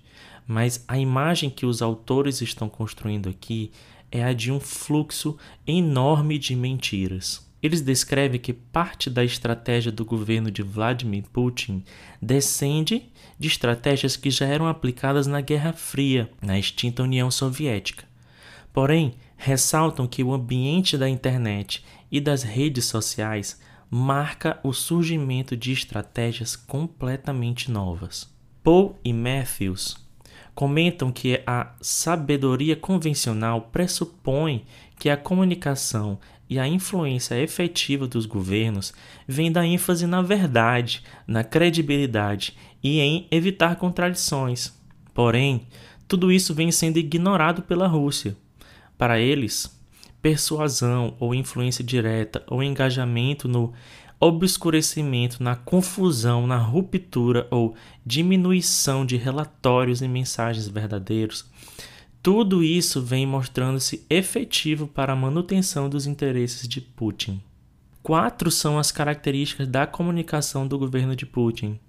mas 0.46 0.84
a 0.86 0.98
imagem 0.98 1.48
que 1.48 1.64
os 1.64 1.80
autores 1.80 2.42
estão 2.42 2.68
construindo 2.68 3.28
aqui 3.28 3.70
é 4.12 4.22
a 4.22 4.34
de 4.34 4.52
um 4.52 4.60
fluxo 4.60 5.38
enorme 5.66 6.38
de 6.38 6.54
mentiras. 6.54 7.48
Eles 7.62 7.80
descrevem 7.80 8.38
que 8.38 8.52
parte 8.52 9.08
da 9.08 9.24
estratégia 9.24 9.90
do 9.90 10.04
governo 10.04 10.50
de 10.50 10.62
Vladimir 10.62 11.24
Putin 11.32 11.84
descende 12.20 13.10
de 13.38 13.48
estratégias 13.48 14.16
que 14.16 14.30
já 14.30 14.46
eram 14.46 14.66
aplicadas 14.66 15.26
na 15.26 15.40
Guerra 15.40 15.72
Fria, 15.72 16.30
na 16.42 16.58
extinta 16.58 17.02
União 17.02 17.30
Soviética. 17.30 18.04
Porém, 18.72 19.14
ressaltam 19.36 20.06
que 20.06 20.22
o 20.22 20.34
ambiente 20.34 20.98
da 20.98 21.08
internet 21.08 21.82
e 22.10 22.20
das 22.20 22.42
redes 22.42 22.84
sociais 22.84 23.58
marca 23.90 24.60
o 24.62 24.72
surgimento 24.72 25.56
de 25.56 25.72
estratégias 25.72 26.54
completamente 26.54 27.70
novas. 27.70 28.32
Paul 28.62 28.96
e 29.04 29.12
Matthews 29.12 29.96
comentam 30.54 31.10
que 31.10 31.42
a 31.46 31.72
sabedoria 31.80 32.76
convencional 32.76 33.62
pressupõe 33.72 34.64
que 34.98 35.10
a 35.10 35.16
comunicação 35.16 36.18
e 36.48 36.58
a 36.58 36.68
influência 36.68 37.40
efetiva 37.40 38.06
dos 38.06 38.26
governos 38.26 38.92
vem 39.26 39.50
da 39.50 39.64
ênfase 39.64 40.06
na 40.06 40.20
verdade, 40.20 41.02
na 41.26 41.42
credibilidade 41.42 42.56
e 42.82 43.00
em 43.00 43.26
evitar 43.30 43.76
contradições. 43.76 44.72
Porém, 45.14 45.66
tudo 46.06 46.30
isso 46.30 46.54
vem 46.54 46.70
sendo 46.72 46.98
ignorado 46.98 47.62
pela 47.62 47.86
Rússia. 47.86 48.36
Para 48.98 49.18
eles, 49.18 49.79
persuasão 50.22 51.16
ou 51.18 51.34
influência 51.34 51.84
direta 51.84 52.42
ou 52.46 52.62
engajamento 52.62 53.48
no 53.48 53.72
obscurecimento, 54.20 55.42
na 55.42 55.56
confusão, 55.56 56.46
na 56.46 56.58
ruptura 56.58 57.48
ou 57.50 57.74
diminuição 58.04 59.06
de 59.06 59.16
relatórios 59.16 60.02
e 60.02 60.08
mensagens 60.08 60.68
verdadeiros, 60.68 61.50
tudo 62.22 62.62
isso 62.62 63.00
vem 63.00 63.26
mostrando-se 63.26 64.04
efetivo 64.10 64.86
para 64.86 65.14
a 65.14 65.16
manutenção 65.16 65.88
dos 65.88 66.06
interesses 66.06 66.68
de 66.68 66.78
Putin. 66.80 67.42
Quatro 68.02 68.50
são 68.50 68.78
as 68.78 68.92
características 68.92 69.66
da 69.66 69.86
comunicação 69.86 70.66
do 70.66 70.78
governo 70.78 71.16
de 71.16 71.24
Putin: 71.24 71.80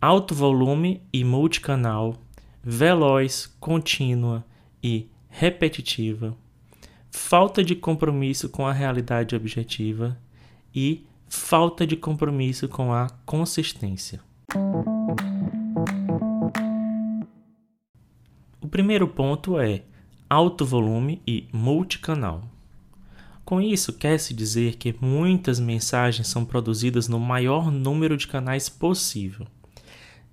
alto 0.00 0.34
volume 0.34 1.02
e 1.12 1.22
multicanal, 1.22 2.16
veloz, 2.64 3.54
contínua 3.60 4.44
e 4.82 5.08
repetitiva 5.28 6.36
falta 7.16 7.62
de 7.62 7.76
compromisso 7.76 8.48
com 8.48 8.66
a 8.66 8.72
realidade 8.72 9.36
objetiva 9.36 10.18
e 10.74 11.06
falta 11.28 11.86
de 11.86 11.94
compromisso 11.96 12.68
com 12.68 12.92
a 12.92 13.08
consistência. 13.24 14.20
O 18.60 18.66
primeiro 18.68 19.06
ponto 19.06 19.60
é 19.60 19.82
alto 20.28 20.66
volume 20.66 21.22
e 21.24 21.46
multicanal. 21.52 22.42
Com 23.44 23.60
isso, 23.60 23.92
quer-se 23.92 24.34
dizer 24.34 24.74
que 24.74 24.96
muitas 25.00 25.60
mensagens 25.60 26.26
são 26.26 26.44
produzidas 26.44 27.06
no 27.06 27.20
maior 27.20 27.70
número 27.70 28.16
de 28.16 28.26
canais 28.26 28.68
possível. 28.68 29.46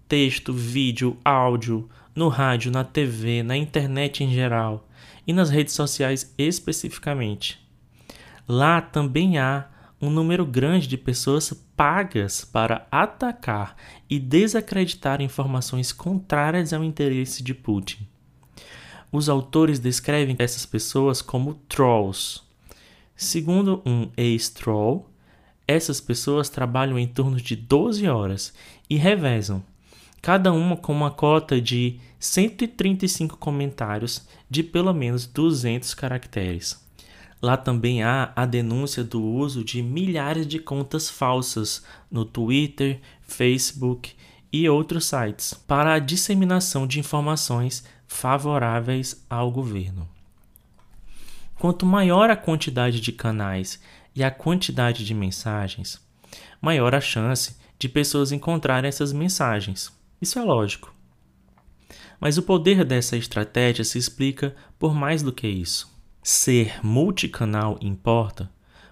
Texto, 0.08 0.52
vídeo, 0.52 1.16
áudio, 1.24 1.88
no 2.16 2.28
rádio, 2.28 2.72
na 2.72 2.84
TV, 2.84 3.44
na 3.44 3.56
internet 3.56 4.24
em 4.24 4.34
geral 4.34 4.88
e 5.26 5.34
nas 5.34 5.50
redes 5.50 5.74
sociais 5.74 6.34
especificamente. 6.38 7.60
Lá 8.48 8.82
também 8.82 9.38
há 9.38 9.68
um 10.02 10.10
número 10.10 10.46
grande 10.46 10.88
de 10.88 10.98
pessoas 10.98 11.54
pagas 11.76 12.44
para 12.44 12.88
atacar 12.92 13.76
e 14.10 14.20
desacreditar 14.20 15.22
informações 15.22 15.92
contrárias 15.92 16.74
ao 16.74 16.84
interesse 16.84 17.44
de 17.44 17.54
Putin. 17.54 18.08
Os 19.12 19.30
autores 19.30 19.78
descrevem 19.78 20.36
essas 20.40 20.66
pessoas 20.66 21.22
como 21.22 21.56
trolls. 21.68 22.42
Segundo 23.16 23.82
um 23.86 24.10
ex-troll, 24.18 25.08
essas 25.68 26.02
pessoas 26.02 26.50
trabalham 26.50 26.98
em 26.98 27.08
torno 27.08 27.38
de 27.38 27.56
12 27.56 28.08
horas 28.08 28.54
e 28.90 28.96
revezam, 28.96 29.64
cada 30.22 30.54
uma 30.54 30.78
com 30.78 30.94
uma 30.94 31.10
cota 31.10 31.60
de 31.60 32.00
135 32.20 33.38
comentários 33.38 34.28
de 34.50 34.62
pelo 34.62 34.94
menos 34.94 35.26
200 35.26 35.94
caracteres. 35.94 36.80
Lá 37.42 37.58
também 37.58 38.04
há 38.04 38.32
a 38.36 38.46
denúncia 38.46 39.04
do 39.04 39.22
uso 39.24 39.64
de 39.64 39.82
milhares 39.82 40.46
de 40.46 40.60
contas 40.60 41.10
falsas 41.10 41.84
no 42.10 42.24
Twitter, 42.24 43.02
Facebook 43.24 44.14
e 44.54 44.70
outros 44.70 45.06
sites 45.06 45.54
para 45.54 45.94
a 45.94 46.00
disseminação 46.00 46.86
de 46.86 47.00
informações 47.00 47.84
favoráveis 48.06 49.26
ao 49.28 49.50
governo. 49.50 50.08
Quanto 51.58 51.86
maior 51.86 52.30
a 52.30 52.36
quantidade 52.36 53.00
de 53.02 53.12
canais 53.12 53.80
e 54.16 54.24
a 54.24 54.30
quantidade 54.30 55.04
de 55.04 55.14
mensagens, 55.16 56.00
maior 56.62 56.94
a 56.94 57.02
chance 57.02 57.56
de 57.80 57.90
pessoas 57.90 58.32
encontrarem 58.32 58.88
essas 58.88 59.12
mensagens. 59.12 59.92
Isso 60.22 60.38
é 60.38 60.44
lógico. 60.44 60.94
Mas 62.20 62.38
o 62.38 62.44
poder 62.44 62.86
dessa 62.86 63.18
estratégia 63.18 63.84
se 63.84 63.98
explica 63.98 64.56
por 64.78 64.94
mais 64.94 65.24
do 65.24 65.34
que 65.34 65.48
isso. 65.48 65.90
Ser 66.22 66.80
multicanal 66.86 67.80
importa, 67.82 68.52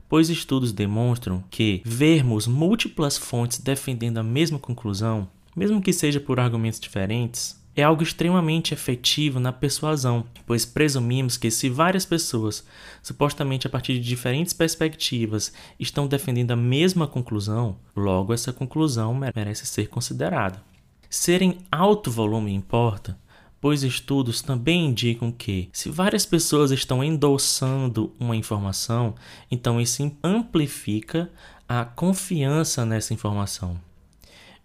pois 0.09 0.29
estudos 0.29 0.71
demonstram 0.71 1.43
que 1.51 1.83
vermos 1.85 2.47
múltiplas 2.47 3.15
fontes 3.15 3.59
defendendo 3.59 4.17
a 4.17 4.23
mesma 4.23 4.57
conclusão, 4.57 5.29
mesmo 5.55 5.79
que 5.79 5.93
seja 5.93 6.19
por 6.19 6.39
argumentos 6.39 6.79
diferentes, 6.79 7.59
é 7.75 7.83
algo 7.83 8.01
extremamente 8.01 8.73
efetivo 8.73 9.39
na 9.39 9.53
persuasão, 9.53 10.25
pois 10.47 10.65
presumimos 10.65 11.37
que 11.37 11.51
se 11.51 11.69
várias 11.69 12.05
pessoas, 12.05 12.65
supostamente 13.01 13.67
a 13.67 13.69
partir 13.69 13.93
de 13.93 13.99
diferentes 13.99 14.53
perspectivas, 14.53 15.53
estão 15.79 16.07
defendendo 16.07 16.51
a 16.51 16.55
mesma 16.55 17.07
conclusão, 17.07 17.77
logo 17.95 18.33
essa 18.33 18.51
conclusão 18.51 19.13
merece 19.13 19.67
ser 19.67 19.87
considerada. 19.87 20.61
Ser 21.09 21.41
em 21.41 21.57
alto 21.71 22.11
volume 22.11 22.53
importa, 22.53 23.17
pois 23.59 23.83
estudos 23.83 24.41
também 24.41 24.85
indicam 24.85 25.31
que, 25.31 25.69
se 25.73 25.89
várias 25.89 26.25
pessoas 26.25 26.69
estão 26.69 27.03
endossando 27.03 28.13
uma 28.19 28.35
informação, 28.35 29.15
então 29.49 29.81
isso 29.81 30.11
amplifica 30.23 31.29
a 31.67 31.83
confiança 31.83 32.85
nessa 32.85 33.13
informação, 33.13 33.79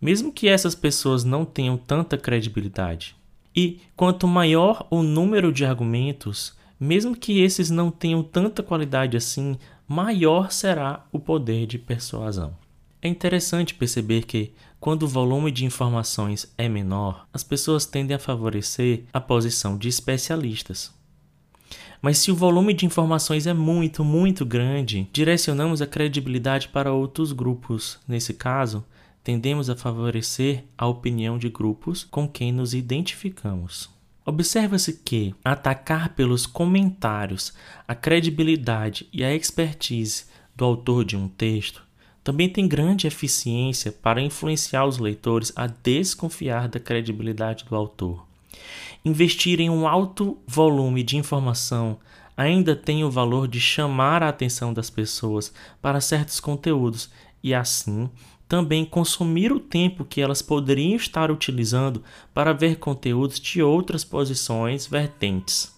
mesmo 0.01 0.31
que 0.31 0.47
essas 0.47 0.75
pessoas 0.75 1.25
não 1.25 1.45
tenham 1.45 1.77
tanta 1.79 2.19
credibilidade. 2.19 3.17
E 3.57 3.81
quanto 3.97 4.29
maior 4.29 4.87
o 4.91 5.03
número 5.03 5.53
de 5.53 5.65
argumentos, 5.65 6.55
mesmo 6.79 7.17
que 7.17 7.41
esses 7.41 7.71
não 7.71 7.91
tenham 7.91 8.23
tanta 8.23 8.63
qualidade 8.63 9.17
assim, 9.17 9.57
maior 9.89 10.53
será 10.53 11.07
o 11.11 11.19
poder 11.19 11.67
de 11.67 11.79
persuasão. 11.79 12.55
É 13.01 13.09
interessante 13.09 13.75
perceber 13.75 14.25
que, 14.25 14.53
quando 14.85 15.05
o 15.05 15.09
volume 15.09 15.51
de 15.51 15.65
informações 15.65 16.53
é 16.59 16.69
menor, 16.69 17.27
as 17.33 17.43
pessoas 17.43 17.87
tendem 17.87 18.15
a 18.15 18.19
favorecer 18.19 19.05
a 19.15 19.19
posição 19.19 19.79
de 19.79 19.89
especialistas. 19.89 20.93
Mas 22.03 22.19
se 22.19 22.31
o 22.31 22.37
volume 22.37 22.75
de 22.75 22.85
informações 22.85 23.47
é 23.47 23.55
muito, 23.55 24.05
muito 24.05 24.45
grande, 24.45 25.09
direcionamos 25.11 25.81
a 25.81 25.87
credibilidade 25.87 26.69
para 26.69 26.93
outros 26.93 27.33
grupos. 27.33 27.99
Nesse 28.07 28.35
caso, 28.35 28.85
tendemos 29.23 29.71
a 29.71 29.75
favorecer 29.75 30.65
a 30.77 30.87
opinião 30.87 31.39
de 31.39 31.49
grupos 31.49 32.05
com 32.05 32.29
quem 32.29 32.53
nos 32.53 32.75
identificamos. 32.75 33.89
Observa-se 34.23 35.01
que 35.03 35.35
atacar 35.43 36.11
pelos 36.11 36.45
comentários 36.45 37.55
a 37.89 37.95
credibilidade 37.95 39.09
e 39.11 39.25
a 39.25 39.35
expertise 39.35 40.27
do 40.55 40.63
autor 40.63 41.07
de 41.07 41.17
um 41.17 41.27
texto 41.27 41.83
também 42.25 42.49
tem 42.49 42.67
grande 42.67 43.07
eficiência 43.07 43.93
para 43.93 44.23
influenciar 44.23 44.87
os 44.87 44.97
leitores 44.97 45.53
a 45.55 45.67
desconfiar 45.67 46.69
da 46.69 46.81
credibilidade 46.81 47.67
do 47.67 47.77
autor. 47.77 48.25
Investir 49.05 49.61
em 49.61 49.69
um 49.69 49.87
alto 49.87 50.39
volume 50.47 51.03
de 51.03 51.19
informação 51.19 51.99
ainda 52.35 52.75
tem 52.75 53.05
o 53.05 53.11
valor 53.11 53.47
de 53.47 53.61
chamar 53.61 54.23
a 54.23 54.31
atenção 54.31 54.73
das 54.73 54.89
pessoas 54.89 55.53
para 55.83 56.01
certos 56.01 56.41
conteúdos 56.41 57.11
e, 57.43 57.55
assim, 57.55 58.09
também 58.49 58.87
consumir 58.87 59.53
o 59.53 59.61
tempo 59.61 60.03
que 60.03 60.23
elas 60.23 60.41
poderiam 60.41 60.97
estar 60.97 61.31
utilizando 61.31 62.03
para 62.33 62.55
ver 62.55 62.79
conteúdos 62.79 63.39
de 63.39 63.63
outras 63.63 64.03
posições 64.03 64.87
vertentes. 64.87 65.75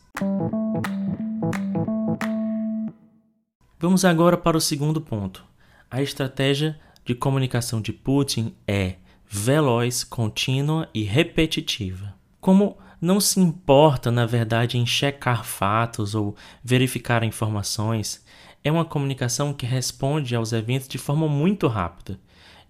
Vamos 3.80 4.04
agora 4.04 4.36
para 4.36 4.56
o 4.56 4.60
segundo 4.60 5.00
ponto 5.00 5.44
a 5.90 6.02
estratégia 6.02 6.78
de 7.04 7.14
comunicação 7.14 7.80
de 7.80 7.92
Putin 7.92 8.54
é 8.66 8.96
veloz, 9.28 10.04
contínua 10.04 10.88
e 10.92 11.02
repetitiva. 11.02 12.14
Como 12.40 12.76
não 13.00 13.20
se 13.20 13.38
importa, 13.38 14.10
na 14.10 14.26
verdade, 14.26 14.78
em 14.78 14.86
checar 14.86 15.44
fatos 15.44 16.14
ou 16.14 16.34
verificar 16.62 17.22
informações, 17.22 18.24
é 18.64 18.72
uma 18.72 18.84
comunicação 18.84 19.52
que 19.52 19.66
responde 19.66 20.34
aos 20.34 20.52
eventos 20.52 20.88
de 20.88 20.98
forma 20.98 21.28
muito 21.28 21.68
rápida, 21.68 22.18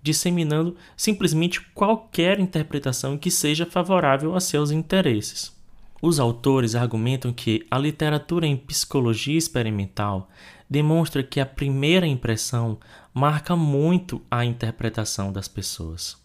disseminando 0.02 0.76
simplesmente 0.96 1.61
qualquer 1.72 2.38
interpretação 2.38 3.16
que 3.16 3.31
seja 3.31 3.64
favorável 3.64 4.35
a 4.35 4.40
seus 4.40 4.70
interesses. 4.70 5.57
Os 6.02 6.20
autores 6.20 6.74
argumentam 6.74 7.33
que 7.33 7.66
a 7.70 7.79
literatura 7.79 8.46
em 8.46 8.57
psicologia 8.57 9.38
experimental 9.38 10.29
demonstra 10.68 11.22
que 11.22 11.40
a 11.40 11.46
primeira 11.46 12.07
impressão 12.07 12.79
marca 13.16 13.57
muito 13.57 14.20
a 14.31 14.44
interpretação 14.44 15.33
das 15.33 15.48
pessoas. 15.48 16.18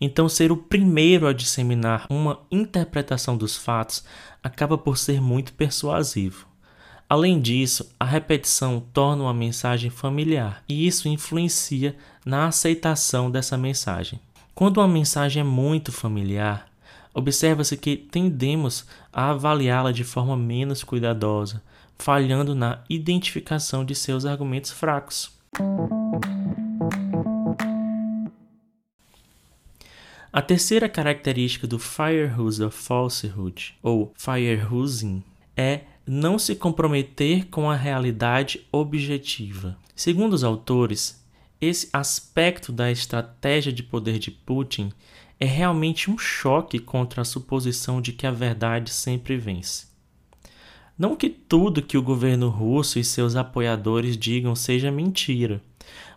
Então, 0.00 0.30
ser 0.30 0.50
o 0.50 0.56
primeiro 0.56 1.26
a 1.26 1.32
disseminar 1.34 2.06
uma 2.08 2.40
interpretação 2.50 3.36
dos 3.36 3.54
fatos 3.54 4.02
acaba 4.42 4.78
por 4.78 4.96
ser 4.96 5.20
muito 5.20 5.52
persuasivo. 5.52 6.46
Além 7.06 7.38
disso, 7.38 7.92
a 8.00 8.06
repetição 8.06 8.82
torna 8.94 9.24
uma 9.24 9.34
mensagem 9.34 9.90
familiar 9.90 10.64
e 10.66 10.86
isso 10.86 11.06
influencia 11.06 11.94
na 12.24 12.46
aceitação 12.46 13.30
dessa 13.30 13.58
mensagem. 13.58 14.18
Quando 14.54 14.78
uma 14.78 14.88
mensagem 14.88 15.42
é 15.42 15.44
muito 15.44 15.92
familiar, 15.92 16.66
observa-se 17.12 17.76
que 17.76 17.94
tendemos 17.94 18.86
a 19.12 19.32
avaliá-la 19.32 19.92
de 19.92 20.02
forma 20.02 20.34
menos 20.34 20.82
cuidadosa, 20.82 21.62
falhando 21.98 22.54
na 22.54 22.78
identificação 22.88 23.84
de 23.84 23.94
seus 23.94 24.24
argumentos 24.24 24.70
fracos. 24.70 25.41
A 30.32 30.40
terceira 30.40 30.88
característica 30.88 31.66
do 31.66 31.78
Firehose 31.78 32.64
of 32.64 32.74
Falsehood, 32.74 33.74
ou 33.82 34.14
Firehosing, 34.16 35.22
é 35.54 35.82
não 36.06 36.38
se 36.38 36.56
comprometer 36.56 37.48
com 37.48 37.70
a 37.70 37.76
realidade 37.76 38.66
objetiva. 38.72 39.76
Segundo 39.94 40.32
os 40.32 40.42
autores, 40.42 41.22
esse 41.60 41.90
aspecto 41.92 42.72
da 42.72 42.90
estratégia 42.90 43.70
de 43.70 43.82
poder 43.82 44.18
de 44.18 44.30
Putin 44.30 44.90
é 45.38 45.44
realmente 45.44 46.10
um 46.10 46.16
choque 46.16 46.78
contra 46.78 47.20
a 47.20 47.26
suposição 47.26 48.00
de 48.00 48.14
que 48.14 48.26
a 48.26 48.30
verdade 48.30 48.88
sempre 48.88 49.36
vence. 49.36 49.91
Não 50.98 51.16
que 51.16 51.30
tudo 51.30 51.82
que 51.82 51.96
o 51.96 52.02
governo 52.02 52.48
russo 52.48 52.98
e 52.98 53.04
seus 53.04 53.34
apoiadores 53.34 54.16
digam 54.16 54.54
seja 54.54 54.90
mentira, 54.90 55.62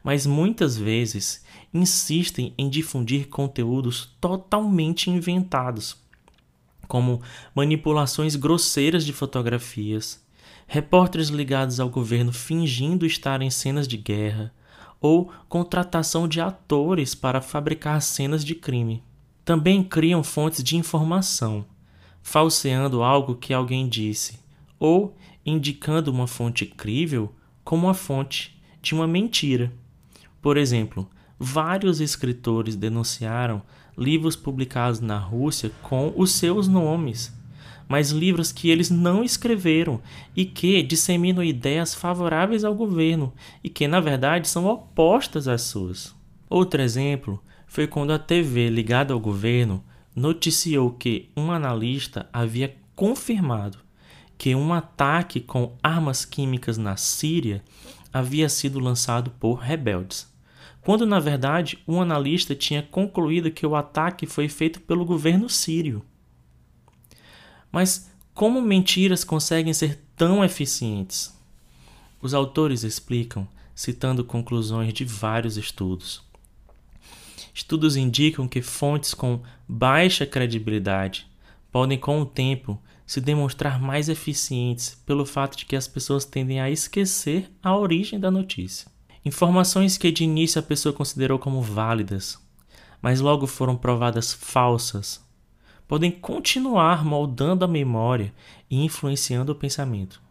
mas 0.03 0.25
muitas 0.25 0.77
vezes 0.77 1.43
insistem 1.73 2.53
em 2.57 2.69
difundir 2.69 3.27
conteúdos 3.29 4.13
totalmente 4.19 5.09
inventados, 5.09 5.95
como 6.88 7.21
manipulações 7.55 8.35
grosseiras 8.35 9.05
de 9.05 9.13
fotografias, 9.13 10.21
repórteres 10.67 11.29
ligados 11.29 11.79
ao 11.79 11.89
governo 11.89 12.33
fingindo 12.33 13.05
estar 13.05 13.41
em 13.41 13.49
cenas 13.49 13.88
de 13.88 13.97
guerra, 13.97 14.53
ou 14.99 15.31
contratação 15.47 16.27
de 16.27 16.41
atores 16.41 17.15
para 17.15 17.41
fabricar 17.41 18.01
cenas 18.01 18.43
de 18.43 18.55
crime. 18.55 19.03
Também 19.43 19.83
criam 19.83 20.23
fontes 20.23 20.63
de 20.63 20.75
informação, 20.75 21.65
falseando 22.21 23.03
algo 23.03 23.35
que 23.35 23.53
alguém 23.53 23.88
disse 23.88 24.44
ou 24.86 25.17
indicando 25.43 26.12
uma 26.12 26.28
fonte 26.28 26.63
crível 26.63 27.34
como 27.63 27.89
a 27.89 27.93
fonte 27.95 28.56
de 28.84 28.93
uma 28.93 29.08
mentira. 29.08 29.74
Por 30.39 30.58
exemplo, 30.58 31.10
vários 31.39 32.00
escritores 32.00 32.76
denunciaram 32.76 33.63
livros 33.98 34.36
publicados 34.36 35.00
na 35.00 35.17
Rússia 35.17 35.71
com 35.82 36.13
os 36.15 36.34
seus 36.34 36.67
nomes, 36.67 37.36
mas 37.88 38.12
livros 38.12 38.52
que 38.52 38.69
eles 38.69 38.91
não 38.91 39.24
escreveram 39.24 40.00
e 40.36 40.45
que 40.45 40.84
disseminam 40.84 41.43
ideias 41.43 41.95
favoráveis 41.95 42.63
ao 42.63 42.76
governo 42.76 43.34
e 43.63 43.69
que, 43.69 43.88
na 43.88 44.00
verdade, 44.00 44.48
são 44.48 44.67
opostas 44.67 45.48
às 45.48 45.63
suas. 45.63 46.13
Outro 46.48 46.80
exemplo 46.80 47.41
foi 47.65 47.88
quando 47.88 48.13
a 48.13 48.19
TV 48.19 48.69
ligada 48.69 49.15
ao 49.15 49.19
governo 49.19 49.84
noticiou 50.15 50.91
que 50.91 51.32
um 51.36 51.52
analista 51.52 52.30
havia 52.32 52.76
confirmado 52.95 53.85
que 54.38 54.56
um 54.56 54.74
ataque 54.74 55.39
com 55.39 55.78
armas 55.82 56.26
químicas 56.26 56.78
na 56.78 56.98
Síria 56.98 57.63
havia 58.12 58.50
sido 58.50 58.80
lançado 58.80 59.32
por 59.32 59.56
rebeldes, 59.56 60.32
quando 60.82 61.06
na 61.06 61.19
verdade 61.19 61.80
um 61.88 62.02
analista 62.02 62.56
tinha 62.56 62.84
concluído 62.84 63.52
que 63.52 63.65
o 63.65 63.76
ataque 63.76 64.26
foi 64.26 64.48
feito 64.48 64.82
pelo 64.82 65.06
governo 65.06 65.50
sírio. 65.50 66.04
Mas 67.71 68.10
como 68.34 68.62
mentiras 68.62 69.24
conseguem 69.24 69.74
ser 69.74 70.02
tão 70.15 70.43
eficientes? 70.43 71.34
Os 72.21 72.34
autores 72.34 72.84
explicam, 72.84 73.48
citando 73.74 74.24
conclusões 74.24 74.93
de 74.93 75.04
vários 75.04 75.58
estudos. 75.58 76.24
Estudos 77.54 77.95
indicam 77.95 78.48
que 78.48 78.62
fontes 78.62 79.13
com 79.13 79.41
baixa 79.67 80.26
credibilidade 80.26 81.28
podem, 81.75 81.97
com 81.97 82.21
o 82.21 82.25
tempo, 82.25 82.81
se 83.05 83.19
demonstrar 83.19 83.81
mais 83.81 84.07
eficientes 84.07 84.97
pelo 85.05 85.25
fato 85.25 85.57
de 85.57 85.65
que 85.65 85.75
as 85.75 85.89
pessoas 85.89 86.23
tendem 86.23 86.61
a 86.61 86.69
esquecer 86.69 87.51
a 87.61 87.75
origem 87.75 88.17
da 88.17 88.31
notícia. 88.31 88.88
Informações 89.25 89.97
que 89.97 90.09
de 90.09 90.23
início 90.23 90.57
a 90.57 90.63
pessoa 90.63 90.93
considerou 90.93 91.38
como 91.38 91.61
válidas, 91.61 92.41
mas 93.01 93.19
logo 93.19 93.45
foram 93.45 93.75
provadas 93.75 94.31
falsas, 94.31 95.21
podem 95.85 96.11
continuar 96.11 97.03
moldando 97.03 97.65
a 97.65 97.67
memória 97.67 98.33
e 98.71 98.81
influenciando 98.81 99.51
o 99.51 99.55
pensamento. 99.55 100.21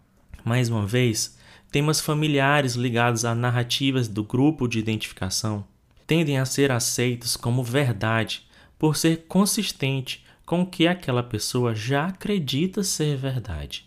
Mais 0.43 0.71
uma 0.71 0.87
vez, 0.87 1.37
temas 1.71 2.01
familiares 2.01 2.73
ligados 2.73 3.23
a 3.23 3.35
narrativas 3.35 4.09
do 4.09 4.25
grupo 4.25 4.67
de 4.67 4.79
identificação 4.79 5.63
tendem 6.07 6.39
a 6.39 6.47
ser 6.47 6.73
aceitos 6.73 7.37
como 7.37 7.63
verdade 7.63 8.49
por 8.79 8.97
ser 8.97 9.27
consistente 9.29 10.24
com 10.45 10.65
que 10.67 10.87
aquela 10.87 11.23
pessoa 11.23 11.75
já 11.75 12.07
acredita 12.07 12.83
ser 12.83 13.17
verdade. 13.17 13.87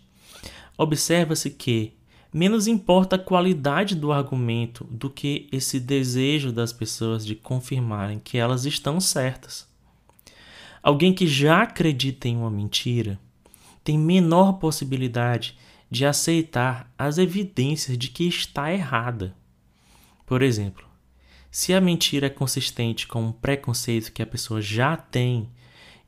Observa-se 0.76 1.50
que 1.50 1.94
menos 2.32 2.66
importa 2.66 3.16
a 3.16 3.18
qualidade 3.18 3.94
do 3.94 4.12
argumento 4.12 4.84
do 4.84 5.08
que 5.08 5.48
esse 5.50 5.80
desejo 5.80 6.52
das 6.52 6.72
pessoas 6.72 7.24
de 7.24 7.34
confirmarem 7.34 8.18
que 8.18 8.36
elas 8.36 8.64
estão 8.64 9.00
certas. 9.00 9.68
Alguém 10.82 11.12
que 11.12 11.26
já 11.26 11.62
acredita 11.62 12.28
em 12.28 12.36
uma 12.36 12.50
mentira 12.50 13.18
tem 13.82 13.98
menor 13.98 14.54
possibilidade 14.54 15.56
de 15.90 16.04
aceitar 16.04 16.92
as 16.98 17.18
evidências 17.18 17.96
de 17.96 18.08
que 18.08 18.24
está 18.24 18.72
errada. 18.72 19.34
Por 20.26 20.42
exemplo, 20.42 20.86
se 21.50 21.72
a 21.72 21.80
mentira 21.80 22.26
é 22.26 22.30
consistente 22.30 23.06
com 23.06 23.22
um 23.22 23.32
preconceito 23.32 24.12
que 24.12 24.22
a 24.22 24.26
pessoa 24.26 24.60
já 24.60 24.96
tem 24.96 25.48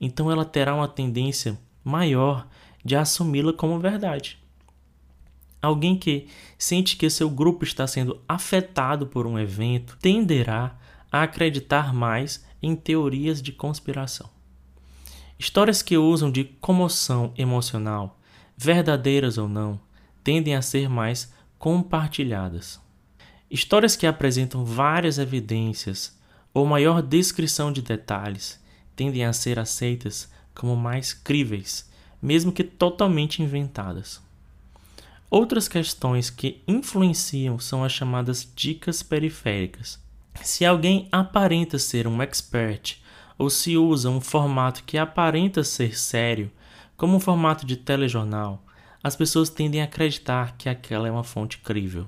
então 0.00 0.30
ela 0.30 0.44
terá 0.44 0.74
uma 0.74 0.88
tendência 0.88 1.58
maior 1.84 2.48
de 2.84 2.96
assumi-la 2.96 3.52
como 3.52 3.78
verdade. 3.78 4.38
Alguém 5.60 5.96
que 5.96 6.26
sente 6.56 6.96
que 6.96 7.10
seu 7.10 7.28
grupo 7.28 7.64
está 7.64 7.86
sendo 7.86 8.20
afetado 8.26 9.06
por 9.06 9.26
um 9.26 9.38
evento 9.38 9.98
tenderá 10.00 10.78
a 11.12 11.22
acreditar 11.22 11.92
mais 11.92 12.44
em 12.62 12.74
teorias 12.74 13.42
de 13.42 13.52
conspiração. 13.52 14.30
Histórias 15.38 15.82
que 15.82 15.98
usam 15.98 16.30
de 16.30 16.44
comoção 16.44 17.32
emocional, 17.36 18.18
verdadeiras 18.56 19.36
ou 19.38 19.48
não, 19.48 19.80
tendem 20.22 20.54
a 20.54 20.62
ser 20.62 20.88
mais 20.88 21.32
compartilhadas. 21.58 22.80
Histórias 23.50 23.96
que 23.96 24.06
apresentam 24.06 24.64
várias 24.64 25.18
evidências 25.18 26.18
ou 26.54 26.66
maior 26.66 27.02
descrição 27.02 27.72
de 27.72 27.82
detalhes 27.82 28.59
tendem 29.00 29.24
a 29.24 29.32
ser 29.32 29.58
aceitas 29.58 30.30
como 30.54 30.76
mais 30.76 31.14
críveis, 31.14 31.88
mesmo 32.20 32.52
que 32.52 32.62
totalmente 32.62 33.42
inventadas. 33.42 34.20
Outras 35.30 35.66
questões 35.66 36.28
que 36.28 36.62
influenciam 36.68 37.58
são 37.58 37.82
as 37.82 37.92
chamadas 37.92 38.46
dicas 38.54 39.02
periféricas. 39.02 39.98
Se 40.42 40.66
alguém 40.66 41.08
aparenta 41.10 41.78
ser 41.78 42.06
um 42.06 42.20
expert 42.20 42.98
ou 43.38 43.48
se 43.48 43.74
usa 43.78 44.10
um 44.10 44.20
formato 44.20 44.84
que 44.84 44.98
aparenta 44.98 45.64
ser 45.64 45.98
sério, 45.98 46.52
como 46.94 47.16
um 47.16 47.20
formato 47.20 47.64
de 47.64 47.78
telejornal, 47.78 48.62
as 49.02 49.16
pessoas 49.16 49.48
tendem 49.48 49.80
a 49.80 49.84
acreditar 49.84 50.58
que 50.58 50.68
aquela 50.68 51.08
é 51.08 51.10
uma 51.10 51.24
fonte 51.24 51.56
crível. 51.56 52.06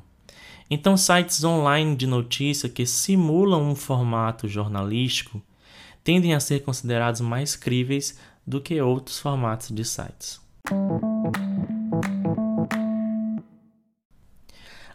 Então, 0.68 0.94
sites 0.94 1.42
online 1.42 1.96
de 1.96 2.06
notícia 2.06 2.68
que 2.68 2.84
simulam 2.84 3.62
um 3.62 3.74
formato 3.74 4.46
jornalístico 4.46 5.42
tendem 6.04 6.34
a 6.34 6.40
ser 6.40 6.60
considerados 6.60 7.20
mais 7.20 7.56
críveis 7.56 8.18
do 8.46 8.60
que 8.60 8.80
outros 8.80 9.18
formatos 9.18 9.70
de 9.70 9.84
sites. 9.84 10.40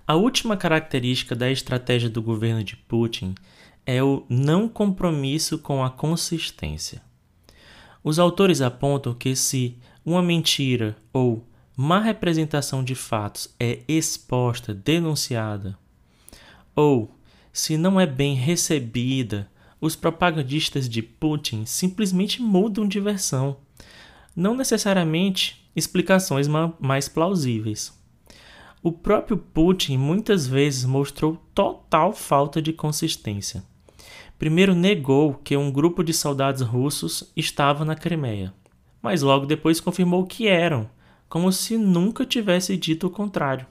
A 0.05 0.15
última 0.15 0.55
característica 0.55 1.35
da 1.35 1.51
estratégia 1.51 2.09
do 2.09 2.21
governo 2.21 2.63
de 2.63 2.77
Putin 2.77 3.35
é 3.85 4.01
o 4.01 4.25
não 4.29 4.67
compromisso 4.67 5.57
com 5.59 5.83
a 5.83 5.89
consistência. 5.89 7.01
Os 8.03 8.19
autores 8.19 8.61
apontam 8.61 9.13
que 9.13 9.35
se 9.35 9.77
uma 10.05 10.21
mentira 10.21 10.95
ou 11.11 11.45
má 11.75 11.99
representação 11.99 12.83
de 12.83 12.95
fatos 12.95 13.53
é 13.59 13.79
exposta, 13.87 14.73
denunciada, 14.73 15.77
ou 16.75 17.13
se 17.51 17.77
não 17.77 17.99
é 17.99 18.05
bem 18.05 18.33
recebida 18.33 19.49
os 19.79 19.95
propagandistas 19.95 20.89
de 20.89 21.01
Putin 21.01 21.65
simplesmente 21.65 22.41
mudam 22.41 22.87
de 22.87 22.99
versão, 22.99 23.57
não 24.35 24.55
necessariamente 24.55 25.69
explicações 25.75 26.47
mais 26.79 27.07
plausíveis. 27.07 27.95
O 28.81 28.91
próprio 28.91 29.37
Putin 29.37 29.97
muitas 29.97 30.47
vezes 30.47 30.85
mostrou 30.85 31.37
total 31.53 32.13
falta 32.13 32.61
de 32.61 32.71
consistência. 32.71 33.63
Primeiro 34.39 34.75
negou 34.75 35.33
que 35.33 35.57
um 35.57 35.71
grupo 35.71 36.03
de 36.03 36.13
soldados 36.13 36.61
russos 36.61 37.31
estava 37.35 37.83
na 37.83 37.95
Crimeia, 37.95 38.53
mas 39.01 39.21
logo 39.21 39.45
depois 39.45 39.79
confirmou 39.79 40.25
que 40.25 40.47
eram, 40.47 40.89
como 41.27 41.51
se 41.51 41.77
nunca 41.77 42.25
tivesse 42.25 42.77
dito 42.77 43.07
o 43.07 43.11
contrário. 43.11 43.65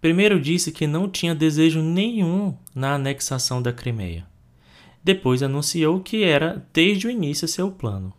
Primeiro 0.00 0.38
disse 0.40 0.70
que 0.70 0.86
não 0.86 1.08
tinha 1.08 1.34
desejo 1.34 1.80
nenhum 1.80 2.56
na 2.74 2.94
anexação 2.94 3.62
da 3.62 3.72
Crimeia. 3.72 4.26
Depois 5.04 5.42
anunciou 5.42 6.00
que 6.00 6.24
era 6.24 6.66
desde 6.72 7.06
o 7.06 7.10
início 7.10 7.46
seu 7.46 7.70
plano. 7.70 8.10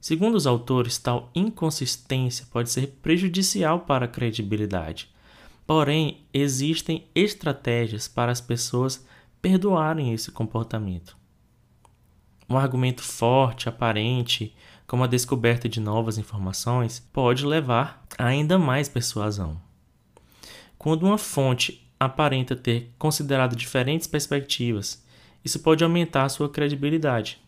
Segundo 0.00 0.34
os 0.34 0.48
autores, 0.48 0.98
tal 0.98 1.30
inconsistência 1.32 2.44
pode 2.50 2.70
ser 2.70 2.88
prejudicial 3.00 3.80
para 3.82 4.06
a 4.06 4.08
credibilidade. 4.08 5.08
Porém, 5.64 6.26
existem 6.34 7.06
estratégias 7.14 8.08
para 8.08 8.32
as 8.32 8.40
pessoas 8.40 9.06
perdoarem 9.40 10.12
esse 10.12 10.32
comportamento. 10.32 11.16
Um 12.50 12.58
argumento 12.58 13.02
forte, 13.02 13.68
aparente, 13.68 14.54
como 14.88 15.04
a 15.04 15.06
descoberta 15.06 15.68
de 15.68 15.78
novas 15.78 16.18
informações, 16.18 16.98
pode 17.12 17.46
levar 17.46 18.04
a 18.18 18.26
ainda 18.26 18.58
mais 18.58 18.88
persuasão. 18.88 19.60
Quando 20.76 21.04
uma 21.04 21.16
fonte 21.16 21.88
aparenta 21.98 22.56
ter 22.56 22.92
considerado 22.98 23.54
diferentes 23.54 24.08
perspectivas 24.08 25.01
isso 25.44 25.60
pode 25.60 25.82
aumentar 25.82 26.24
a 26.24 26.28
sua 26.28 26.48
credibilidade. 26.48 27.40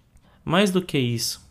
Mais 0.45 0.71
do 0.71 0.83
que 0.83 0.99
isso, 0.99 1.45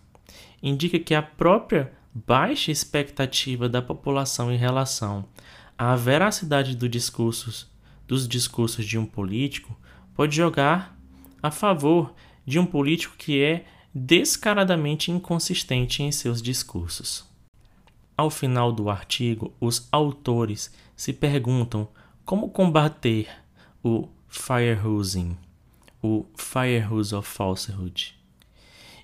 indica 0.62 1.00
que 1.00 1.16
a 1.16 1.22
própria 1.22 1.92
baixa 2.14 2.72
expectativa 2.72 3.68
da 3.68 3.82
população 3.82 4.52
em 4.52 4.58
relação 4.58 5.26
à 5.78 5.96
veracidade 5.96 6.76
do 6.76 6.88
discursos, 6.88 7.68
dos 8.08 8.28
discursos 8.28 8.86
de 8.86 8.98
um 8.98 9.06
político 9.06 9.76
pode 10.14 10.36
jogar 10.36 10.96
a 11.42 11.50
favor 11.50 12.14
de 12.46 12.60
um 12.60 12.66
político 12.66 13.16
que 13.18 13.42
é 13.42 13.66
descaradamente 13.94 15.12
inconsistente 15.12 16.04
em 16.04 16.12
seus 16.12 16.42
discursos. 16.42 17.26
Ao 18.16 18.30
final 18.30 18.72
do 18.72 18.90
artigo, 18.90 19.54
os 19.60 19.88
autores 19.92 20.72
se 20.96 21.12
perguntam 21.12 21.88
como 22.24 22.50
combater 22.50 23.28
o 23.84 24.08
firehosing 24.28 25.36
o 26.04 26.26
Firehose 26.36 27.16
of 27.16 27.28
Falsehood, 27.28 28.14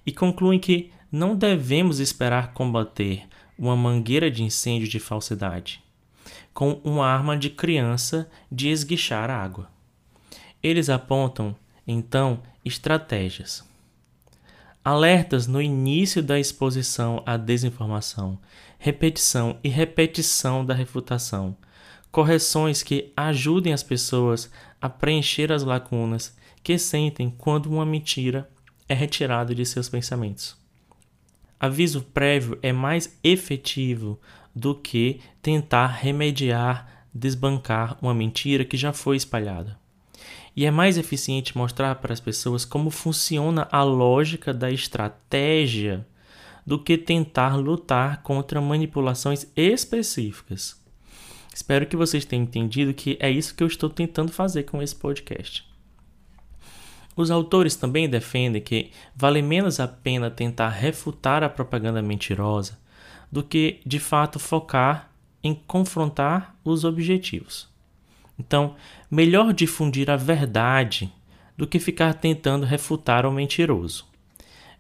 e 0.06 0.12
concluem 0.12 0.60
que 0.60 0.92
não 1.12 1.36
devemos 1.36 2.00
esperar 2.00 2.54
combater 2.54 3.28
uma 3.58 3.76
mangueira 3.76 4.30
de 4.30 4.44
incêndio 4.44 4.88
de 4.88 5.00
falsidade. 5.00 5.82
com 6.54 6.82
uma 6.84 7.08
arma 7.08 7.38
de 7.38 7.50
criança 7.50 8.30
de 8.52 8.70
esguichar 8.70 9.30
água. 9.30 9.70
Eles 10.62 10.90
apontam, 10.90 11.56
então, 11.88 12.42
estratégias. 12.66 13.64
Alertas 14.84 15.48
no 15.48 15.62
início 15.62 16.22
da 16.22 16.40
exposição 16.40 17.24
à 17.26 17.38
desinformação, 17.38 18.38
repetição 18.78 19.58
e 19.64 19.70
repetição 19.70 20.66
da 20.66 20.74
refutação, 20.74 21.56
correções 22.12 22.84
que 22.84 23.14
ajudem 23.16 23.72
as 23.72 23.84
pessoas 23.84 24.52
a 24.82 24.90
preencher 24.90 25.52
as 25.52 25.64
lacunas 25.64 26.36
que 26.70 26.78
sentem 26.78 27.34
quando 27.36 27.66
uma 27.66 27.84
mentira 27.84 28.48
é 28.88 28.94
retirada 28.94 29.56
de 29.56 29.66
seus 29.66 29.90
pensamentos. 29.90 30.56
Aviso 31.60 32.04
prévio 32.14 32.60
é 32.62 32.72
mais 32.72 33.18
efetivo 33.24 34.20
do 34.54 34.76
que 34.76 35.20
tentar 35.42 35.88
remediar, 35.88 37.08
desbancar 37.12 37.98
uma 38.00 38.14
mentira 38.14 38.64
que 38.64 38.78
já 38.78 38.94
foi 38.94 39.18
espalhada. 39.18 39.80
E 40.56 40.64
é 40.64 40.70
mais 40.70 40.96
eficiente 40.96 41.58
mostrar 41.58 41.96
para 41.96 42.14
as 42.14 42.20
pessoas 42.20 42.66
como 42.66 42.92
funciona 42.92 43.68
a 43.72 43.82
lógica 43.82 44.54
da 44.54 44.70
estratégia 44.70 46.06
do 46.64 46.78
que 46.78 47.00
tentar 47.00 47.56
lutar 47.56 48.22
contra 48.22 48.62
manipulações 48.62 49.48
específicas. 49.56 50.80
Espero 51.52 51.88
que 51.88 51.98
vocês 51.98 52.26
tenham 52.26 52.44
entendido 52.44 52.94
que 52.94 53.18
é 53.20 53.32
isso 53.32 53.56
que 53.56 53.64
eu 53.64 53.68
estou 53.68 53.90
tentando 53.90 54.32
fazer 54.32 54.66
com 54.66 54.84
esse 54.84 54.96
podcast. 54.96 55.68
Os 57.20 57.30
autores 57.30 57.76
também 57.76 58.08
defendem 58.08 58.62
que 58.62 58.92
vale 59.14 59.42
menos 59.42 59.78
a 59.82 59.86
pena 59.90 60.32
tentar 60.32 60.70
refutar 60.70 61.44
a 61.44 61.50
propaganda 61.50 62.02
mentirosa 62.02 62.80
do 63.30 63.44
que, 63.44 63.82
de 63.86 64.00
fato, 64.00 64.40
focar 64.40 65.12
em 65.44 65.54
confrontar 65.54 66.56
os 66.64 66.86
objetivos. 66.86 67.68
Então, 68.40 68.74
melhor 69.12 69.52
difundir 69.52 70.10
a 70.10 70.16
verdade 70.16 71.12
do 71.58 71.68
que 71.68 71.78
ficar 71.78 72.14
tentando 72.14 72.66
refutar 72.66 73.26
o 73.26 73.34
mentiroso. 73.34 74.08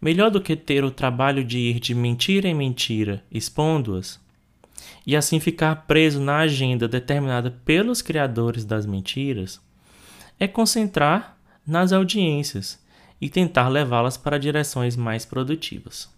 Melhor 0.01 0.31
do 0.31 0.39
que 0.39 0.55
ter 0.55 0.85
o 0.85 0.91
trabalho 0.91 1.43
de 1.43 1.57
ir 1.57 1.81
de 1.81 1.93
mentira 1.93 2.47
em 2.47 2.53
mentira 2.53 3.21
expondo-as 3.29 4.17
e 5.05 5.13
assim 5.13 5.41
ficar 5.41 5.75
preso 5.87 6.21
na 6.21 6.37
agenda 6.37 6.87
determinada 6.87 7.51
pelos 7.65 8.01
criadores 8.01 8.63
das 8.63 8.85
mentiras, 8.85 9.59
é 10.39 10.47
concentrar 10.47 11.37
nas 11.69 11.93
audiências 11.93 12.79
e 13.21 13.29
tentar 13.29 13.69
levá-las 13.69 14.17
para 14.17 14.39
direções 14.39 14.95
mais 14.95 15.25
produtivas. 15.25 16.09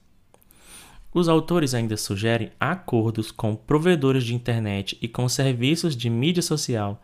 Os 1.13 1.27
autores 1.27 1.73
ainda 1.73 1.97
sugerem 1.97 2.51
acordos 2.59 3.31
com 3.31 3.53
provedores 3.53 4.23
de 4.23 4.33
internet 4.33 4.97
e 5.01 5.07
com 5.07 5.27
serviços 5.27 5.95
de 5.95 6.09
mídia 6.09 6.41
social 6.41 7.01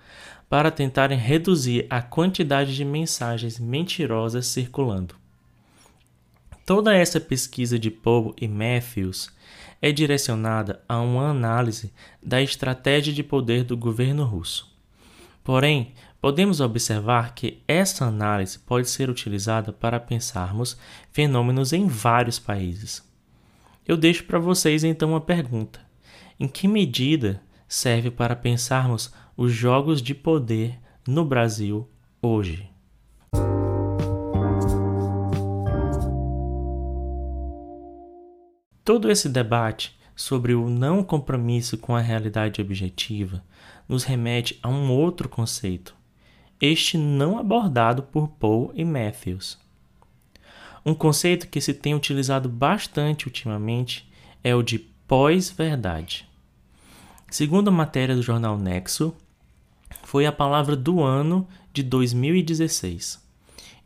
para 0.50 0.72
tentarem 0.72 1.18
reduzir 1.18 1.86
a 1.90 2.02
quantidade 2.02 2.74
de 2.74 2.86
mensagens 2.86 3.60
mentirosas 3.60 4.48
circulando. 4.48 5.16
Toda 6.66 6.96
essa 6.96 7.20
pesquisa 7.20 7.78
de 7.78 7.92
Paul 7.92 8.34
e 8.40 8.48
Matthews 8.48 9.30
é 9.82 9.92
direcionada 9.92 10.82
a 10.88 11.00
uma 11.00 11.30
análise 11.30 11.94
da 12.24 12.42
estratégia 12.42 13.14
de 13.14 13.24
poder 13.24 13.64
do 13.64 13.76
governo 13.76 14.24
russo. 14.24 14.74
Porém, 15.44 15.94
podemos 16.22 16.60
observar 16.60 17.34
que 17.34 17.62
essa 17.68 18.06
análise 18.06 18.60
pode 18.60 18.90
ser 18.90 19.10
utilizada 19.10 19.72
para 19.72 20.00
pensarmos 20.00 20.78
fenômenos 21.12 21.74
em 21.74 21.88
vários 21.88 22.40
países. 22.40 23.08
Eu 23.88 23.96
deixo 23.96 24.26
para 24.26 24.40
vocês 24.40 24.84
então 24.84 25.10
uma 25.10 25.22
pergunta: 25.22 25.80
em 26.40 26.48
que 26.48 26.68
medida 26.68 27.42
serve 27.68 28.12
para 28.12 28.36
pensarmos 28.36 29.14
os 29.36 29.52
jogos 29.52 30.02
de 30.02 30.14
poder 30.16 30.80
no 31.08 31.24
Brasil 31.24 31.90
hoje? 32.22 32.70
Todo 38.84 39.12
esse 39.12 39.28
debate 39.28 40.00
sobre 40.16 40.56
o 40.56 40.70
não 40.70 41.04
compromisso 41.04 41.78
com 41.78 41.94
a 41.94 42.00
realidade 42.00 42.62
objetiva 42.62 43.44
nos 43.88 44.04
remete 44.06 44.58
a 44.64 44.70
um 44.70 44.90
outro 44.90 45.28
conceito, 45.28 45.97
este 46.60 46.98
não 46.98 47.38
abordado 47.38 48.04
por 48.04 48.28
Paul 48.28 48.72
e 48.74 48.84
Matthews. 48.84 49.58
Um 50.86 50.94
conceito 50.94 51.48
que 51.48 51.62
se 51.62 51.74
tem 51.74 51.94
utilizado 51.94 52.48
bastante 52.48 53.26
ultimamente 53.28 54.10
é 54.44 54.56
o 54.56 54.64
de 54.64 54.80
pós-verdade. 54.80 56.28
Segundo 57.30 57.68
a 57.68 57.72
matéria 57.72 58.16
do 58.16 58.22
jornal 58.22 58.58
Nexo, 58.58 59.14
foi 60.04 60.26
a 60.26 60.32
palavra 60.32 60.76
do 60.76 61.04
ano 61.04 61.48
de 61.74 61.84
2016 61.84 63.22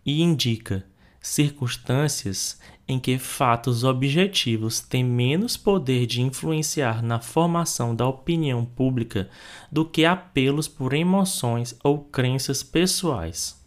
e 0.06 0.22
indica 0.22 0.86
circunstâncias 1.20 2.60
em 2.92 3.00
que 3.00 3.18
fatos 3.18 3.86
objetivos 3.86 4.82
têm 4.82 5.02
menos 5.02 5.56
poder 5.56 6.06
de 6.06 6.22
influenciar 6.22 7.02
na 7.02 7.22
formação 7.22 7.96
da 7.96 8.06
opinião 8.06 8.66
pública 8.66 9.30
do 9.72 9.86
que 9.86 10.04
apelos 10.04 10.68
por 10.68 10.94
emoções 10.94 11.74
ou 11.82 12.00
crenças 12.00 12.62
pessoais. 12.62 13.58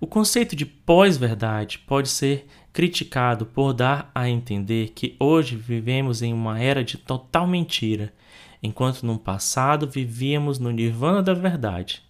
O 0.00 0.08
conceito 0.08 0.56
de 0.56 0.66
pós-verdade 0.66 1.78
pode 1.86 2.08
ser 2.08 2.48
criticado 2.72 3.46
por 3.46 3.72
dar 3.72 4.10
a 4.12 4.28
entender 4.28 4.90
que 4.92 5.14
hoje 5.20 5.54
vivemos 5.54 6.20
em 6.20 6.32
uma 6.32 6.58
era 6.58 6.82
de 6.82 6.98
total 6.98 7.46
mentira, 7.46 8.12
enquanto 8.60 9.06
no 9.06 9.20
passado 9.20 9.88
vivíamos 9.88 10.58
no 10.58 10.72
nirvana 10.72 11.22
da 11.22 11.32
verdade. 11.32 12.02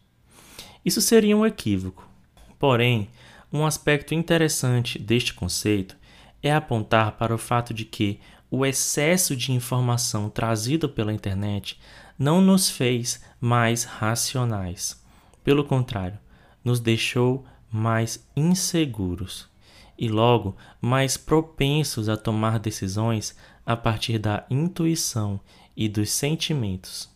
Isso 0.83 1.03
seria 1.03 1.37
um 1.37 1.45
equívoco. 1.45 2.09
Porém, 2.59 3.09
um 3.53 3.67
aspecto 3.67 4.15
interessante 4.15 4.99
deste 4.99 5.35
conceito 5.35 5.97
é 6.43 6.53
apontar 6.53 7.13
para 7.13 7.35
o 7.35 7.39
fato 7.39 7.75
de 7.75 7.85
que 7.85 8.21
o 8.51 8.65
excesso 8.65 9.37
de 9.37 9.53
informação 9.53 10.29
trazido 10.29 10.89
pela 10.89 11.13
internet 11.13 11.79
não 12.19 12.41
nos 12.41 12.69
fez 12.69 13.23
mais 13.41 13.85
racionais. 13.85 15.03
Pelo 15.45 15.65
contrário, 15.65 16.19
nos 16.65 16.81
deixou 16.81 17.45
mais 17.71 18.27
inseguros 18.37 19.49
e, 19.97 20.09
logo, 20.09 20.57
mais 20.81 21.17
propensos 21.17 22.09
a 22.09 22.17
tomar 22.17 22.59
decisões 22.59 23.37
a 23.65 23.77
partir 23.77 24.19
da 24.19 24.45
intuição 24.51 25.41
e 25.77 25.89
dos 25.89 26.11
sentimentos. 26.11 27.09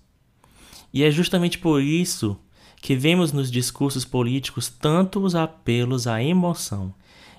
E 0.92 1.02
é 1.02 1.10
justamente 1.10 1.58
por 1.58 1.82
isso 1.82 2.38
que 2.84 2.94
vemos 2.94 3.32
nos 3.32 3.50
discursos 3.50 4.04
políticos 4.04 4.68
tanto 4.68 5.24
os 5.24 5.34
apelos 5.34 6.06
à 6.06 6.22
emoção 6.22 6.92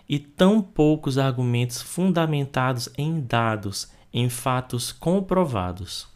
e 0.10 0.18
tão 0.18 0.60
poucos 0.60 1.20
argumentos 1.20 1.84
fundamentados 1.84 2.90
em 2.98 3.22
dados, 3.22 3.92
em 4.12 4.28
fatos 4.28 4.92
comprovados. 4.92 6.08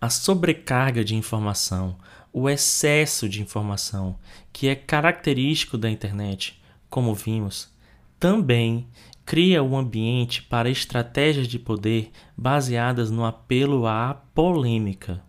A 0.00 0.10
sobrecarga 0.10 1.04
de 1.04 1.14
informação, 1.14 1.96
o 2.32 2.50
excesso 2.50 3.28
de 3.28 3.40
informação, 3.40 4.18
que 4.52 4.66
é 4.66 4.74
característico 4.74 5.78
da 5.78 5.88
internet, 5.88 6.60
como 6.90 7.14
vimos, 7.14 7.72
também 8.18 8.88
cria 9.24 9.62
um 9.62 9.78
ambiente 9.78 10.42
para 10.42 10.68
estratégias 10.68 11.46
de 11.46 11.60
poder 11.60 12.10
baseadas 12.36 13.08
no 13.08 13.24
apelo 13.24 13.86
à 13.86 14.14
polêmica, 14.34 15.22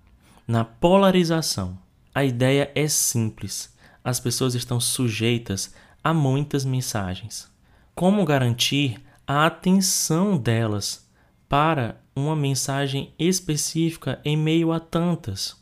na 0.47 0.65
polarização. 0.65 1.77
A 2.13 2.23
ideia 2.23 2.71
é 2.73 2.87
simples. 2.87 3.75
As 4.03 4.19
pessoas 4.19 4.55
estão 4.55 4.79
sujeitas 4.79 5.73
a 6.03 6.13
muitas 6.13 6.65
mensagens. 6.65 7.51
Como 7.93 8.25
garantir 8.25 8.99
a 9.27 9.45
atenção 9.45 10.37
delas 10.37 11.07
para 11.47 12.01
uma 12.15 12.35
mensagem 12.35 13.13
específica 13.19 14.19
em 14.23 14.37
meio 14.37 14.71
a 14.71 14.79
tantas? 14.79 15.55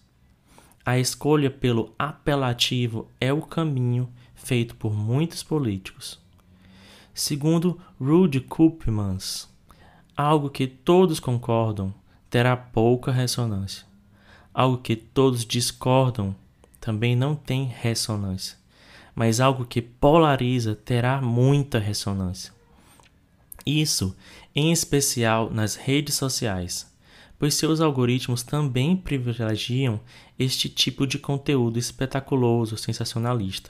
A 0.86 0.97
escolha 0.97 1.49
pelo 1.49 1.93
apelativo 1.99 3.10
é 3.19 3.33
o 3.33 3.41
caminho 3.41 4.10
feito 4.36 4.75
por 4.75 4.93
muitos 4.93 5.43
políticos. 5.43 6.19
Segundo 7.13 7.81
Rudy 7.99 8.39
Koopmans, 8.39 9.49
algo 10.15 10.49
que 10.49 10.67
todos 10.67 11.19
concordam 11.19 11.93
terá 12.29 12.55
pouca 12.55 13.12
ressonância. 13.12 13.87
Algo 14.59 14.79
que 14.79 14.95
todos 14.95 15.45
discordam 15.45 16.35
também 16.81 17.15
não 17.15 17.35
tem 17.35 17.65
ressonância. 17.65 18.57
Mas 19.13 19.39
algo 19.39 19.63
que 19.63 19.83
polariza 19.83 20.73
terá 20.73 21.21
muita 21.21 21.77
ressonância. 21.77 22.51
Isso, 23.63 24.17
em 24.55 24.71
especial 24.71 25.51
nas 25.51 25.75
redes 25.75 26.15
sociais, 26.15 26.91
pois 27.37 27.53
seus 27.53 27.79
algoritmos 27.79 28.41
também 28.41 28.97
privilegiam 28.97 29.99
este 30.39 30.67
tipo 30.67 31.05
de 31.05 31.19
conteúdo 31.19 31.77
espetaculoso, 31.77 32.77
sensacionalista. 32.77 33.69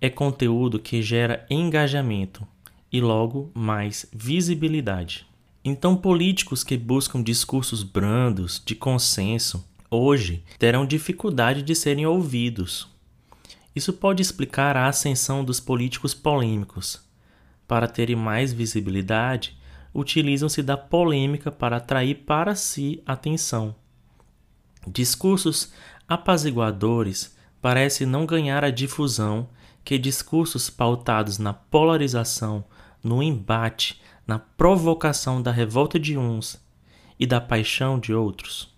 É 0.00 0.08
conteúdo 0.08 0.78
que 0.78 1.02
gera 1.02 1.44
engajamento 1.50 2.46
e, 2.92 3.00
logo, 3.00 3.50
mais 3.52 4.06
visibilidade. 4.12 5.26
Então, 5.64 5.96
políticos 5.96 6.62
que 6.62 6.76
buscam 6.76 7.22
discursos 7.22 7.82
brandos, 7.82 8.62
de 8.62 8.74
consenso, 8.74 9.66
hoje 9.90 10.44
terão 10.58 10.84
dificuldade 10.84 11.62
de 11.62 11.74
serem 11.74 12.04
ouvidos. 12.04 12.86
Isso 13.74 13.92
pode 13.94 14.20
explicar 14.20 14.76
a 14.76 14.86
ascensão 14.86 15.42
dos 15.42 15.60
políticos 15.60 16.12
polêmicos. 16.12 17.02
Para 17.66 17.88
terem 17.88 18.14
mais 18.14 18.52
visibilidade, 18.52 19.56
utilizam-se 19.94 20.62
da 20.62 20.76
polêmica 20.76 21.50
para 21.50 21.78
atrair 21.78 22.24
para 22.26 22.54
si 22.54 23.02
atenção. 23.06 23.74
Discursos 24.86 25.72
apaziguadores 26.06 27.34
parecem 27.62 28.06
não 28.06 28.26
ganhar 28.26 28.62
a 28.62 28.70
difusão 28.70 29.48
que 29.82 29.96
discursos 29.96 30.68
pautados 30.68 31.38
na 31.38 31.54
polarização, 31.54 32.64
no 33.02 33.22
embate, 33.22 34.00
na 34.26 34.38
provocação 34.38 35.42
da 35.42 35.50
revolta 35.50 35.98
de 35.98 36.16
uns 36.16 36.62
e 37.18 37.26
da 37.26 37.40
paixão 37.40 37.98
de 37.98 38.14
outros. 38.14 38.72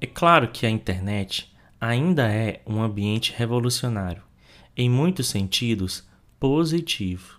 É 0.00 0.06
claro 0.06 0.48
que 0.48 0.64
a 0.64 0.70
internet 0.70 1.52
ainda 1.80 2.30
é 2.30 2.62
um 2.66 2.80
ambiente 2.80 3.34
revolucionário, 3.36 4.22
em 4.76 4.88
muitos 4.88 5.28
sentidos 5.28 6.08
positivo. 6.38 7.38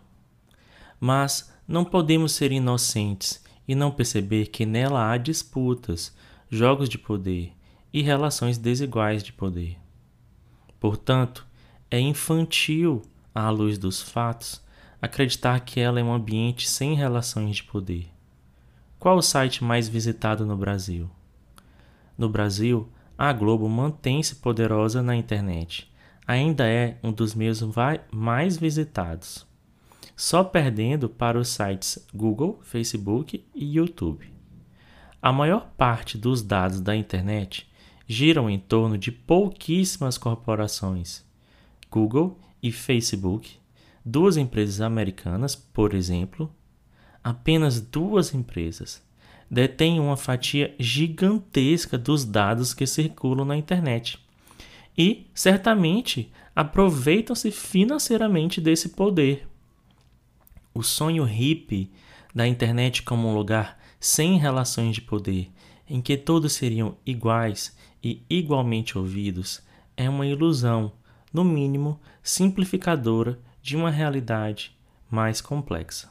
Mas 1.00 1.52
não 1.68 1.84
podemos 1.84 2.34
ser 2.34 2.52
inocentes 2.52 3.44
e 3.68 3.74
não 3.74 3.90
perceber 3.90 4.48
que 4.48 4.66
nela 4.66 5.12
há 5.12 5.18
disputas, 5.18 6.16
jogos 6.50 6.88
de 6.88 6.98
poder 6.98 7.52
e 7.92 8.02
relações 8.02 8.58
desiguais 8.58 9.24
de 9.24 9.34
poder. 9.34 9.81
Portanto, 10.82 11.48
é 11.92 12.00
infantil, 12.00 13.04
à 13.36 13.52
luz 13.52 13.78
dos 13.78 14.02
fatos, 14.02 14.66
acreditar 15.00 15.60
que 15.60 15.80
ela 15.80 16.00
é 16.00 16.04
um 16.04 16.12
ambiente 16.12 16.68
sem 16.68 16.96
relações 16.96 17.58
de 17.58 17.64
poder. 17.64 18.10
Qual 18.98 19.16
o 19.16 19.22
site 19.22 19.64
mais 19.64 19.88
visitado 19.88 20.44
no 20.44 20.58
Brasil? 20.58 21.08
No 22.18 22.28
Brasil, 22.28 22.90
a 23.16 23.32
Globo 23.32 23.70
mantém-se 23.70 24.38
poderosa 24.38 25.04
na 25.04 25.16
internet. 25.16 25.88
Ainda 26.26 26.68
é 26.68 26.98
um 27.04 27.12
dos 27.12 27.36
meios 27.36 27.62
mais 28.12 28.58
visitados, 28.58 29.46
só 30.16 30.44
perdendo 30.44 31.08
para 31.08 31.38
os 31.38 31.50
sites 31.50 32.08
Google, 32.12 32.60
Facebook 32.64 33.46
e 33.54 33.76
YouTube. 33.76 34.34
A 35.22 35.32
maior 35.32 35.70
parte 35.78 36.18
dos 36.18 36.42
dados 36.42 36.82
da 36.82 36.96
internet 36.96 37.71
giram 38.12 38.50
em 38.50 38.60
torno 38.60 38.98
de 38.98 39.10
pouquíssimas 39.10 40.18
corporações. 40.18 41.24
Google 41.90 42.38
e 42.62 42.70
Facebook, 42.70 43.58
duas 44.04 44.36
empresas 44.36 44.82
americanas, 44.82 45.56
por 45.56 45.94
exemplo, 45.94 46.54
apenas 47.24 47.80
duas 47.80 48.34
empresas 48.34 49.02
detêm 49.50 49.98
uma 49.98 50.18
fatia 50.18 50.76
gigantesca 50.78 51.98
dos 51.98 52.26
dados 52.26 52.74
que 52.74 52.86
circulam 52.86 53.46
na 53.46 53.56
internet 53.56 54.20
e, 54.98 55.28
certamente, 55.34 56.30
aproveitam-se 56.54 57.50
financeiramente 57.50 58.60
desse 58.60 58.90
poder. 58.90 59.48
O 60.74 60.84
sonho 60.84 61.24
hippie 61.24 61.90
da 62.36 62.46
internet 62.46 63.04
como 63.04 63.30
um 63.30 63.34
lugar 63.34 63.80
sem 64.02 64.38
relações 64.38 64.96
de 64.96 65.02
poder, 65.02 65.50
em 65.90 66.02
que 66.02 66.18
todos 66.18 66.54
seriam 66.54 66.98
iguais 67.06 67.74
e 68.04 68.24
igualmente 68.30 68.98
ouvidos, 68.98 69.62
é 69.96 70.10
uma 70.10 70.26
ilusão, 70.26 70.94
no 71.32 71.44
mínimo 71.44 72.00
simplificadora, 72.22 73.40
de 73.62 73.78
uma 73.78 73.92
realidade 73.92 74.76
mais 75.10 75.40
complexa. 75.40 76.10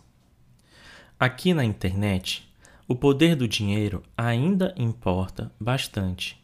Aqui 1.18 1.52
na 1.52 1.64
internet, 1.64 2.48
o 2.86 2.94
poder 2.94 3.36
do 3.36 3.46
dinheiro 3.46 4.02
ainda 4.16 4.74
importa 4.76 5.52
bastante. 5.60 6.40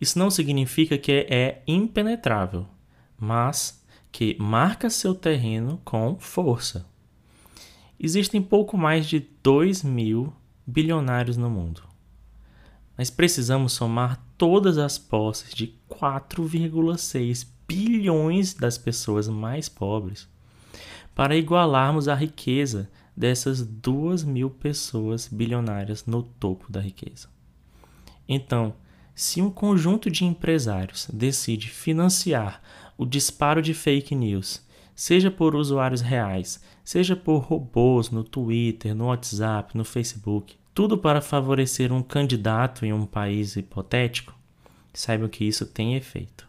Isso 0.00 0.18
não 0.18 0.30
significa 0.30 0.98
que 0.98 1.26
é 1.28 1.62
impenetrável, 1.66 2.66
mas 3.18 3.82
que 4.10 4.36
marca 4.38 4.90
seu 4.90 5.14
terreno 5.14 5.80
com 5.84 6.18
força. 6.18 6.86
Existem 7.98 8.42
pouco 8.42 8.76
mais 8.76 9.06
de 9.06 9.26
2 9.42 9.82
mil 9.82 10.32
bilionários 10.66 11.36
no 11.36 11.48
mundo. 11.48 11.82
Mas 12.98 13.10
precisamos 13.10 13.72
somar 13.72 14.20
todas 14.42 14.76
as 14.76 14.98
posses 14.98 15.54
de 15.54 15.72
4,6 15.88 17.46
bilhões 17.68 18.54
das 18.54 18.76
pessoas 18.76 19.28
mais 19.28 19.68
pobres 19.68 20.28
para 21.14 21.36
igualarmos 21.36 22.08
a 22.08 22.14
riqueza 22.16 22.90
dessas 23.16 23.64
duas 23.64 24.24
mil 24.24 24.50
pessoas 24.50 25.28
bilionárias 25.28 26.06
no 26.06 26.24
topo 26.24 26.72
da 26.72 26.80
riqueza. 26.80 27.28
Então, 28.28 28.74
se 29.14 29.40
um 29.40 29.48
conjunto 29.48 30.10
de 30.10 30.24
empresários 30.24 31.08
decide 31.12 31.68
financiar 31.68 32.60
o 32.98 33.06
disparo 33.06 33.62
de 33.62 33.72
fake 33.72 34.12
news, 34.12 34.60
seja 34.92 35.30
por 35.30 35.54
usuários 35.54 36.00
reais, 36.00 36.60
seja 36.82 37.14
por 37.14 37.42
robôs 37.42 38.10
no 38.10 38.24
Twitter, 38.24 38.92
no 38.92 39.04
WhatsApp, 39.06 39.76
no 39.78 39.84
Facebook, 39.84 40.56
tudo 40.74 40.96
para 40.96 41.20
favorecer 41.20 41.92
um 41.92 42.02
candidato 42.02 42.86
em 42.86 42.92
um 42.92 43.04
país 43.04 43.56
hipotético, 43.56 44.34
saibam 44.92 45.28
que 45.28 45.44
isso 45.44 45.66
tem 45.66 45.94
efeito. 45.94 46.48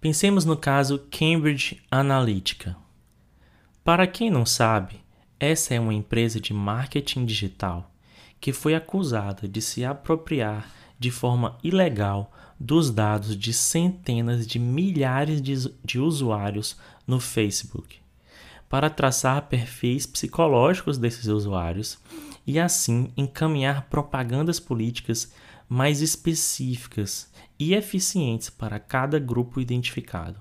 Pensemos 0.00 0.44
no 0.44 0.56
caso 0.56 0.98
Cambridge 1.10 1.82
Analytica. 1.90 2.76
Para 3.84 4.06
quem 4.06 4.30
não 4.30 4.46
sabe, 4.46 5.00
essa 5.38 5.74
é 5.74 5.80
uma 5.80 5.94
empresa 5.94 6.40
de 6.40 6.54
marketing 6.54 7.24
digital 7.24 7.90
que 8.40 8.52
foi 8.52 8.74
acusada 8.74 9.46
de 9.46 9.60
se 9.60 9.84
apropriar 9.84 10.70
de 10.98 11.10
forma 11.10 11.58
ilegal 11.62 12.32
dos 12.58 12.90
dados 12.90 13.36
de 13.36 13.52
centenas 13.52 14.46
de 14.46 14.58
milhares 14.58 15.42
de, 15.42 15.98
usuários 15.98 16.76
no 17.06 17.20
Facebook, 17.20 17.98
para 18.68 18.90
traçar 18.90 19.48
perfis 19.48 20.06
psicológicos 20.06 20.98
desses 20.98 21.26
usuários 21.26 21.98
e 22.46 22.58
assim 22.58 23.12
encaminhar 23.16 23.88
propagandas 23.88 24.58
políticas 24.58 25.32
mais 25.68 26.00
específicas 26.00 27.30
e 27.58 27.74
eficientes 27.74 28.50
para 28.50 28.78
cada 28.78 29.18
grupo 29.18 29.60
identificado. 29.60 30.40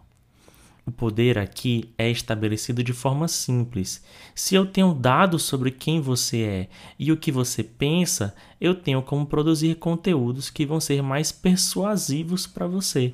O 0.90 0.92
poder 0.92 1.38
aqui 1.38 1.94
é 2.00 2.10
estabelecido 2.10 2.84
de 2.84 2.94
forma 2.94 3.28
simples. 3.28 4.04
Se 4.34 4.56
eu 4.56 4.66
tenho 4.66 4.92
dados 4.92 5.44
sobre 5.44 5.70
quem 5.70 6.02
você 6.02 6.42
é 6.42 6.70
e 6.98 7.12
o 7.12 7.18
que 7.18 7.32
você 7.32 7.64
pensa, 7.64 8.36
eu 8.60 8.74
tenho 8.74 9.04
como 9.04 9.28
produzir 9.28 9.76
conteúdos 9.76 10.50
que 10.50 10.66
vão 10.66 10.80
ser 10.80 11.04
mais 11.04 11.32
persuasivos 11.32 12.48
para 12.48 12.66
você. 12.66 13.14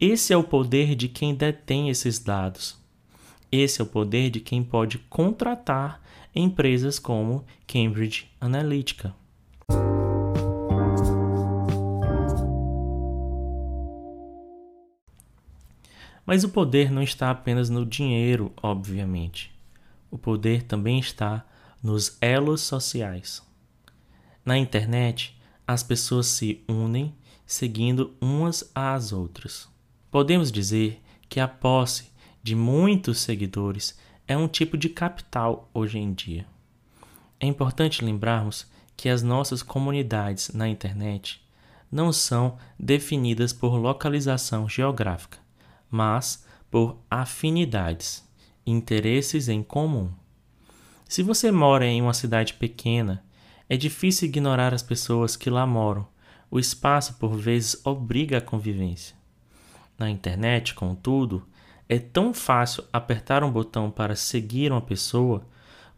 Esse 0.00 0.32
é 0.32 0.36
o 0.38 0.42
poder 0.42 0.94
de 0.94 1.06
quem 1.06 1.34
detém 1.34 1.90
esses 1.90 2.18
dados. 2.18 2.78
Esse 3.52 3.82
é 3.82 3.84
o 3.84 3.86
poder 3.86 4.30
de 4.30 4.40
quem 4.40 4.64
pode 4.64 4.96
contratar 4.98 6.00
empresas 6.34 6.98
como 6.98 7.44
Cambridge 7.66 8.30
Analytica. 8.40 9.14
Mas 16.26 16.42
o 16.42 16.48
poder 16.48 16.90
não 16.90 17.02
está 17.02 17.30
apenas 17.30 17.68
no 17.68 17.84
dinheiro, 17.84 18.52
obviamente. 18.62 19.52
O 20.10 20.16
poder 20.16 20.62
também 20.62 20.98
está 20.98 21.46
nos 21.82 22.16
elos 22.20 22.62
sociais. 22.62 23.42
Na 24.44 24.56
internet, 24.56 25.38
as 25.66 25.82
pessoas 25.82 26.26
se 26.26 26.64
unem 26.66 27.14
seguindo 27.46 28.14
umas 28.20 28.70
às 28.74 29.12
outras. 29.12 29.68
Podemos 30.10 30.50
dizer 30.50 31.02
que 31.28 31.40
a 31.40 31.48
posse 31.48 32.10
de 32.42 32.54
muitos 32.54 33.20
seguidores 33.20 33.98
é 34.26 34.36
um 34.36 34.48
tipo 34.48 34.76
de 34.76 34.88
capital 34.88 35.68
hoje 35.72 35.98
em 35.98 36.12
dia. 36.12 36.46
É 37.38 37.46
importante 37.46 38.04
lembrarmos 38.04 38.66
que 38.96 39.08
as 39.08 39.22
nossas 39.22 39.62
comunidades 39.62 40.50
na 40.52 40.68
internet 40.68 41.44
não 41.90 42.12
são 42.12 42.56
definidas 42.78 43.52
por 43.52 43.76
localização 43.76 44.68
geográfica, 44.68 45.38
mas 45.90 46.44
por 46.70 46.98
afinidades, 47.10 48.26
interesses 48.66 49.48
em 49.48 49.62
comum. 49.62 50.10
Se 51.08 51.22
você 51.22 51.52
mora 51.52 51.86
em 51.86 52.00
uma 52.00 52.14
cidade 52.14 52.54
pequena, 52.54 53.22
é 53.68 53.76
difícil 53.76 54.28
ignorar 54.28 54.74
as 54.74 54.82
pessoas 54.82 55.36
que 55.36 55.50
lá 55.50 55.66
moram. 55.66 56.06
O 56.50 56.58
espaço, 56.58 57.14
por 57.14 57.36
vezes, 57.36 57.80
obriga 57.84 58.38
a 58.38 58.40
convivência. 58.40 59.14
Na 59.98 60.10
internet, 60.10 60.74
contudo, 60.74 61.46
é 61.88 61.98
tão 61.98 62.32
fácil 62.32 62.84
apertar 62.92 63.44
um 63.44 63.50
botão 63.50 63.90
para 63.90 64.16
seguir 64.16 64.72
uma 64.72 64.80
pessoa 64.80 65.46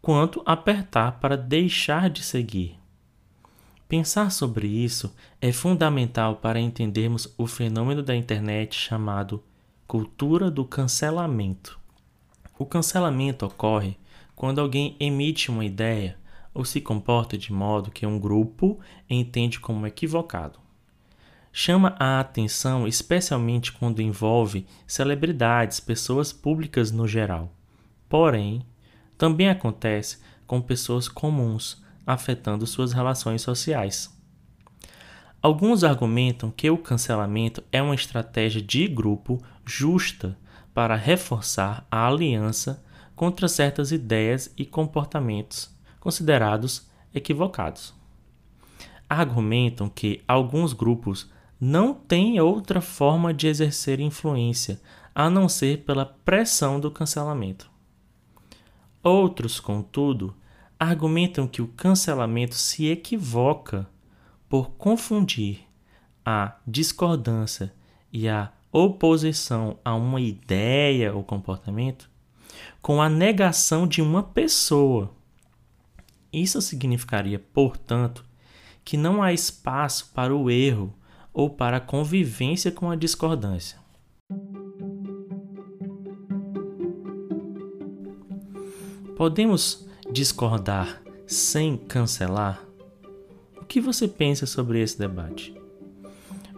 quanto 0.03 0.43
apertar 0.45 1.21
para 1.21 1.37
deixar 1.37 2.11
de 2.11 2.23
seguir. 2.23 2.79
Pensar 3.89 4.31
sobre 4.33 4.67
isso 4.67 5.15
é 5.41 5.53
fundamental 5.53 6.37
para 6.37 6.59
entendermos 6.59 7.33
o 7.39 7.47
fenômeno 7.47 8.03
da 8.03 8.17
internet 8.17 8.75
chamado 8.75 9.43
cultura 9.87 10.51
do 10.51 10.65
cancelamento. 10.65 11.79
O 12.59 12.67
cancelamento 12.67 13.47
ocorre 13.47 13.97
quando 14.35 14.61
alguém 14.61 14.97
emite 14.99 15.51
uma 15.51 15.65
ideia 15.65 16.19
ou 16.53 16.65
se 16.65 16.81
comporta 16.81 17.39
de 17.39 17.53
modo 17.53 17.91
que 17.91 18.07
um 18.07 18.19
grupo 18.19 18.81
entende 19.09 19.61
como 19.61 19.87
equivocado. 19.87 20.66
Chama 21.59 21.97
a 21.99 22.21
atenção 22.21 22.87
especialmente 22.87 23.73
quando 23.73 24.03
envolve 24.03 24.67
celebridades, 24.87 25.81
pessoas 25.81 26.31
públicas 26.31 26.93
no 26.93 27.09
geral. 27.09 27.51
Porém, 28.11 28.67
também 29.17 29.49
acontece 29.49 30.19
com 30.47 30.61
pessoas 30.61 31.09
comuns, 31.09 31.83
afetando 32.07 32.67
suas 32.67 32.93
relações 32.93 33.41
sociais. 33.41 34.15
Alguns 35.41 35.83
argumentam 35.83 36.51
que 36.51 36.69
o 36.69 36.77
cancelamento 36.77 37.65
é 37.73 37.81
uma 37.81 37.95
estratégia 37.95 38.61
de 38.61 38.87
grupo 38.87 39.43
justa 39.65 40.39
para 40.75 40.95
reforçar 40.95 41.87
a 41.91 42.07
aliança 42.07 42.85
contra 43.15 43.49
certas 43.49 43.93
ideias 43.93 44.53
e 44.59 44.67
comportamentos 44.67 45.75
considerados 46.01 46.87
equivocados. 47.15 47.95
Argumentam 49.09 49.89
que 49.89 50.23
alguns 50.29 50.75
grupos 50.75 51.35
não 51.61 51.95
têm 51.95 52.41
outra 52.41 52.81
forma 52.81 53.33
de 53.33 53.47
exercer 53.47 54.01
influência 54.01 54.81
a 55.15 55.31
não 55.31 55.49
ser 55.49 55.85
pela 55.85 56.05
pressão 56.05 56.79
do 56.79 56.91
cancelamento. 56.91 57.71
Outros, 59.03 59.59
contudo, 59.59 60.35
argumentam 60.79 61.47
que 61.47 61.63
o 61.63 61.69
cancelamento 61.69 62.55
se 62.55 62.87
equivoca 62.87 63.89
por 64.49 64.71
confundir 64.73 65.61
a 66.25 66.57
discordância 66.67 67.73
e 68.13 68.29
a 68.29 68.53
oposição 68.71 69.79
a 69.85 69.95
uma 69.95 70.21
ideia 70.21 71.15
ou 71.15 71.25
comportamento 71.25 72.11
com 72.83 73.01
a 73.01 73.09
negação 73.09 73.87
de 73.87 74.03
uma 74.03 74.23
pessoa. 74.23 75.15
Isso 76.33 76.61
significaria, 76.61 77.39
portanto, 77.39 78.25
que 78.85 78.97
não 78.97 79.23
há 79.23 79.33
espaço 79.33 80.11
para 80.15 80.35
o 80.37 80.51
erro 80.51 80.93
ou 81.37 81.51
para 81.51 81.77
a 81.77 81.81
convivência 81.81 82.73
com 82.73 82.91
a 82.91 82.97
discordância. 82.97 83.79
Podemos 89.15 89.87
discordar 90.11 91.03
sem 91.27 91.77
cancelar? 91.77 92.67
O 93.61 93.67
que 93.67 93.83
você 93.83 94.09
pensa 94.09 94.47
sobre 94.47 94.81
esse 94.81 94.99
debate? 94.99 95.55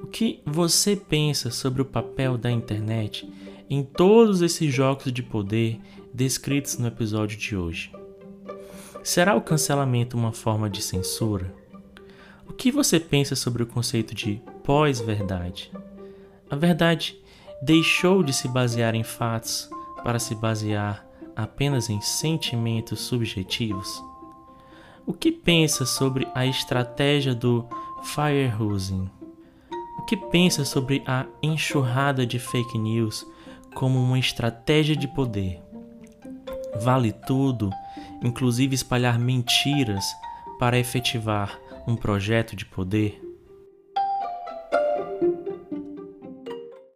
O 0.01 0.07
que 0.07 0.41
você 0.47 0.95
pensa 0.95 1.51
sobre 1.51 1.83
o 1.83 1.85
papel 1.85 2.39
da 2.39 2.51
internet 2.51 3.29
em 3.69 3.83
todos 3.83 4.43
esses 4.43 4.73
jogos 4.73 5.13
de 5.13 5.25
poder 5.25 5.81
descritos 6.15 6.79
no 6.79 6.87
episódio 6.87 7.37
de 7.37 7.57
hoje? 7.57 7.91
Será 9.03 9.35
o 9.35 9.43
cancelamento 9.43 10.17
uma 10.17 10.33
forma 10.33 10.71
de 10.71 10.81
censura? 10.81 11.53
O 12.47 12.53
que 12.53 12.71
você 12.71 13.01
pensa 13.01 13.35
sobre 13.35 13.65
o 13.65 13.67
conceito 13.67 14.15
de 14.15 14.41
pós-verdade? 14.69 15.73
A 16.51 16.55
verdade 16.55 17.19
deixou 17.63 18.23
de 18.23 18.35
se 18.35 18.47
basear 18.47 18.95
em 18.95 19.03
fatos 19.03 19.67
para 20.05 20.19
se 20.19 20.35
basear 20.35 21.07
apenas 21.35 21.89
em 21.89 22.03
sentimentos 22.03 23.01
subjetivos? 23.01 24.05
O 25.07 25.15
que 25.15 25.33
pensa 25.33 25.87
sobre 25.87 26.29
a 26.35 26.45
estratégia 26.45 27.35
do 27.35 27.67
firehosing? 28.03 29.09
O 30.01 30.03
que 30.03 30.19
pensa 30.19 30.67
sobre 30.67 31.03
a 31.07 31.25
enxurrada 31.43 32.27
de 32.27 32.39
fake 32.39 32.77
news 32.77 33.27
como 33.75 33.99
uma 33.99 34.19
estratégia 34.19 34.95
de 34.95 35.09
poder? 35.09 35.63
Vale 36.79 37.11
tudo, 37.11 37.71
inclusive 38.23 38.75
espalhar 38.75 39.19
mentiras, 39.19 40.05
para 40.59 40.79
efetivar 40.79 41.59
um 41.87 41.97
projeto 41.97 42.55
de 42.55 42.67
poder? 42.67 43.28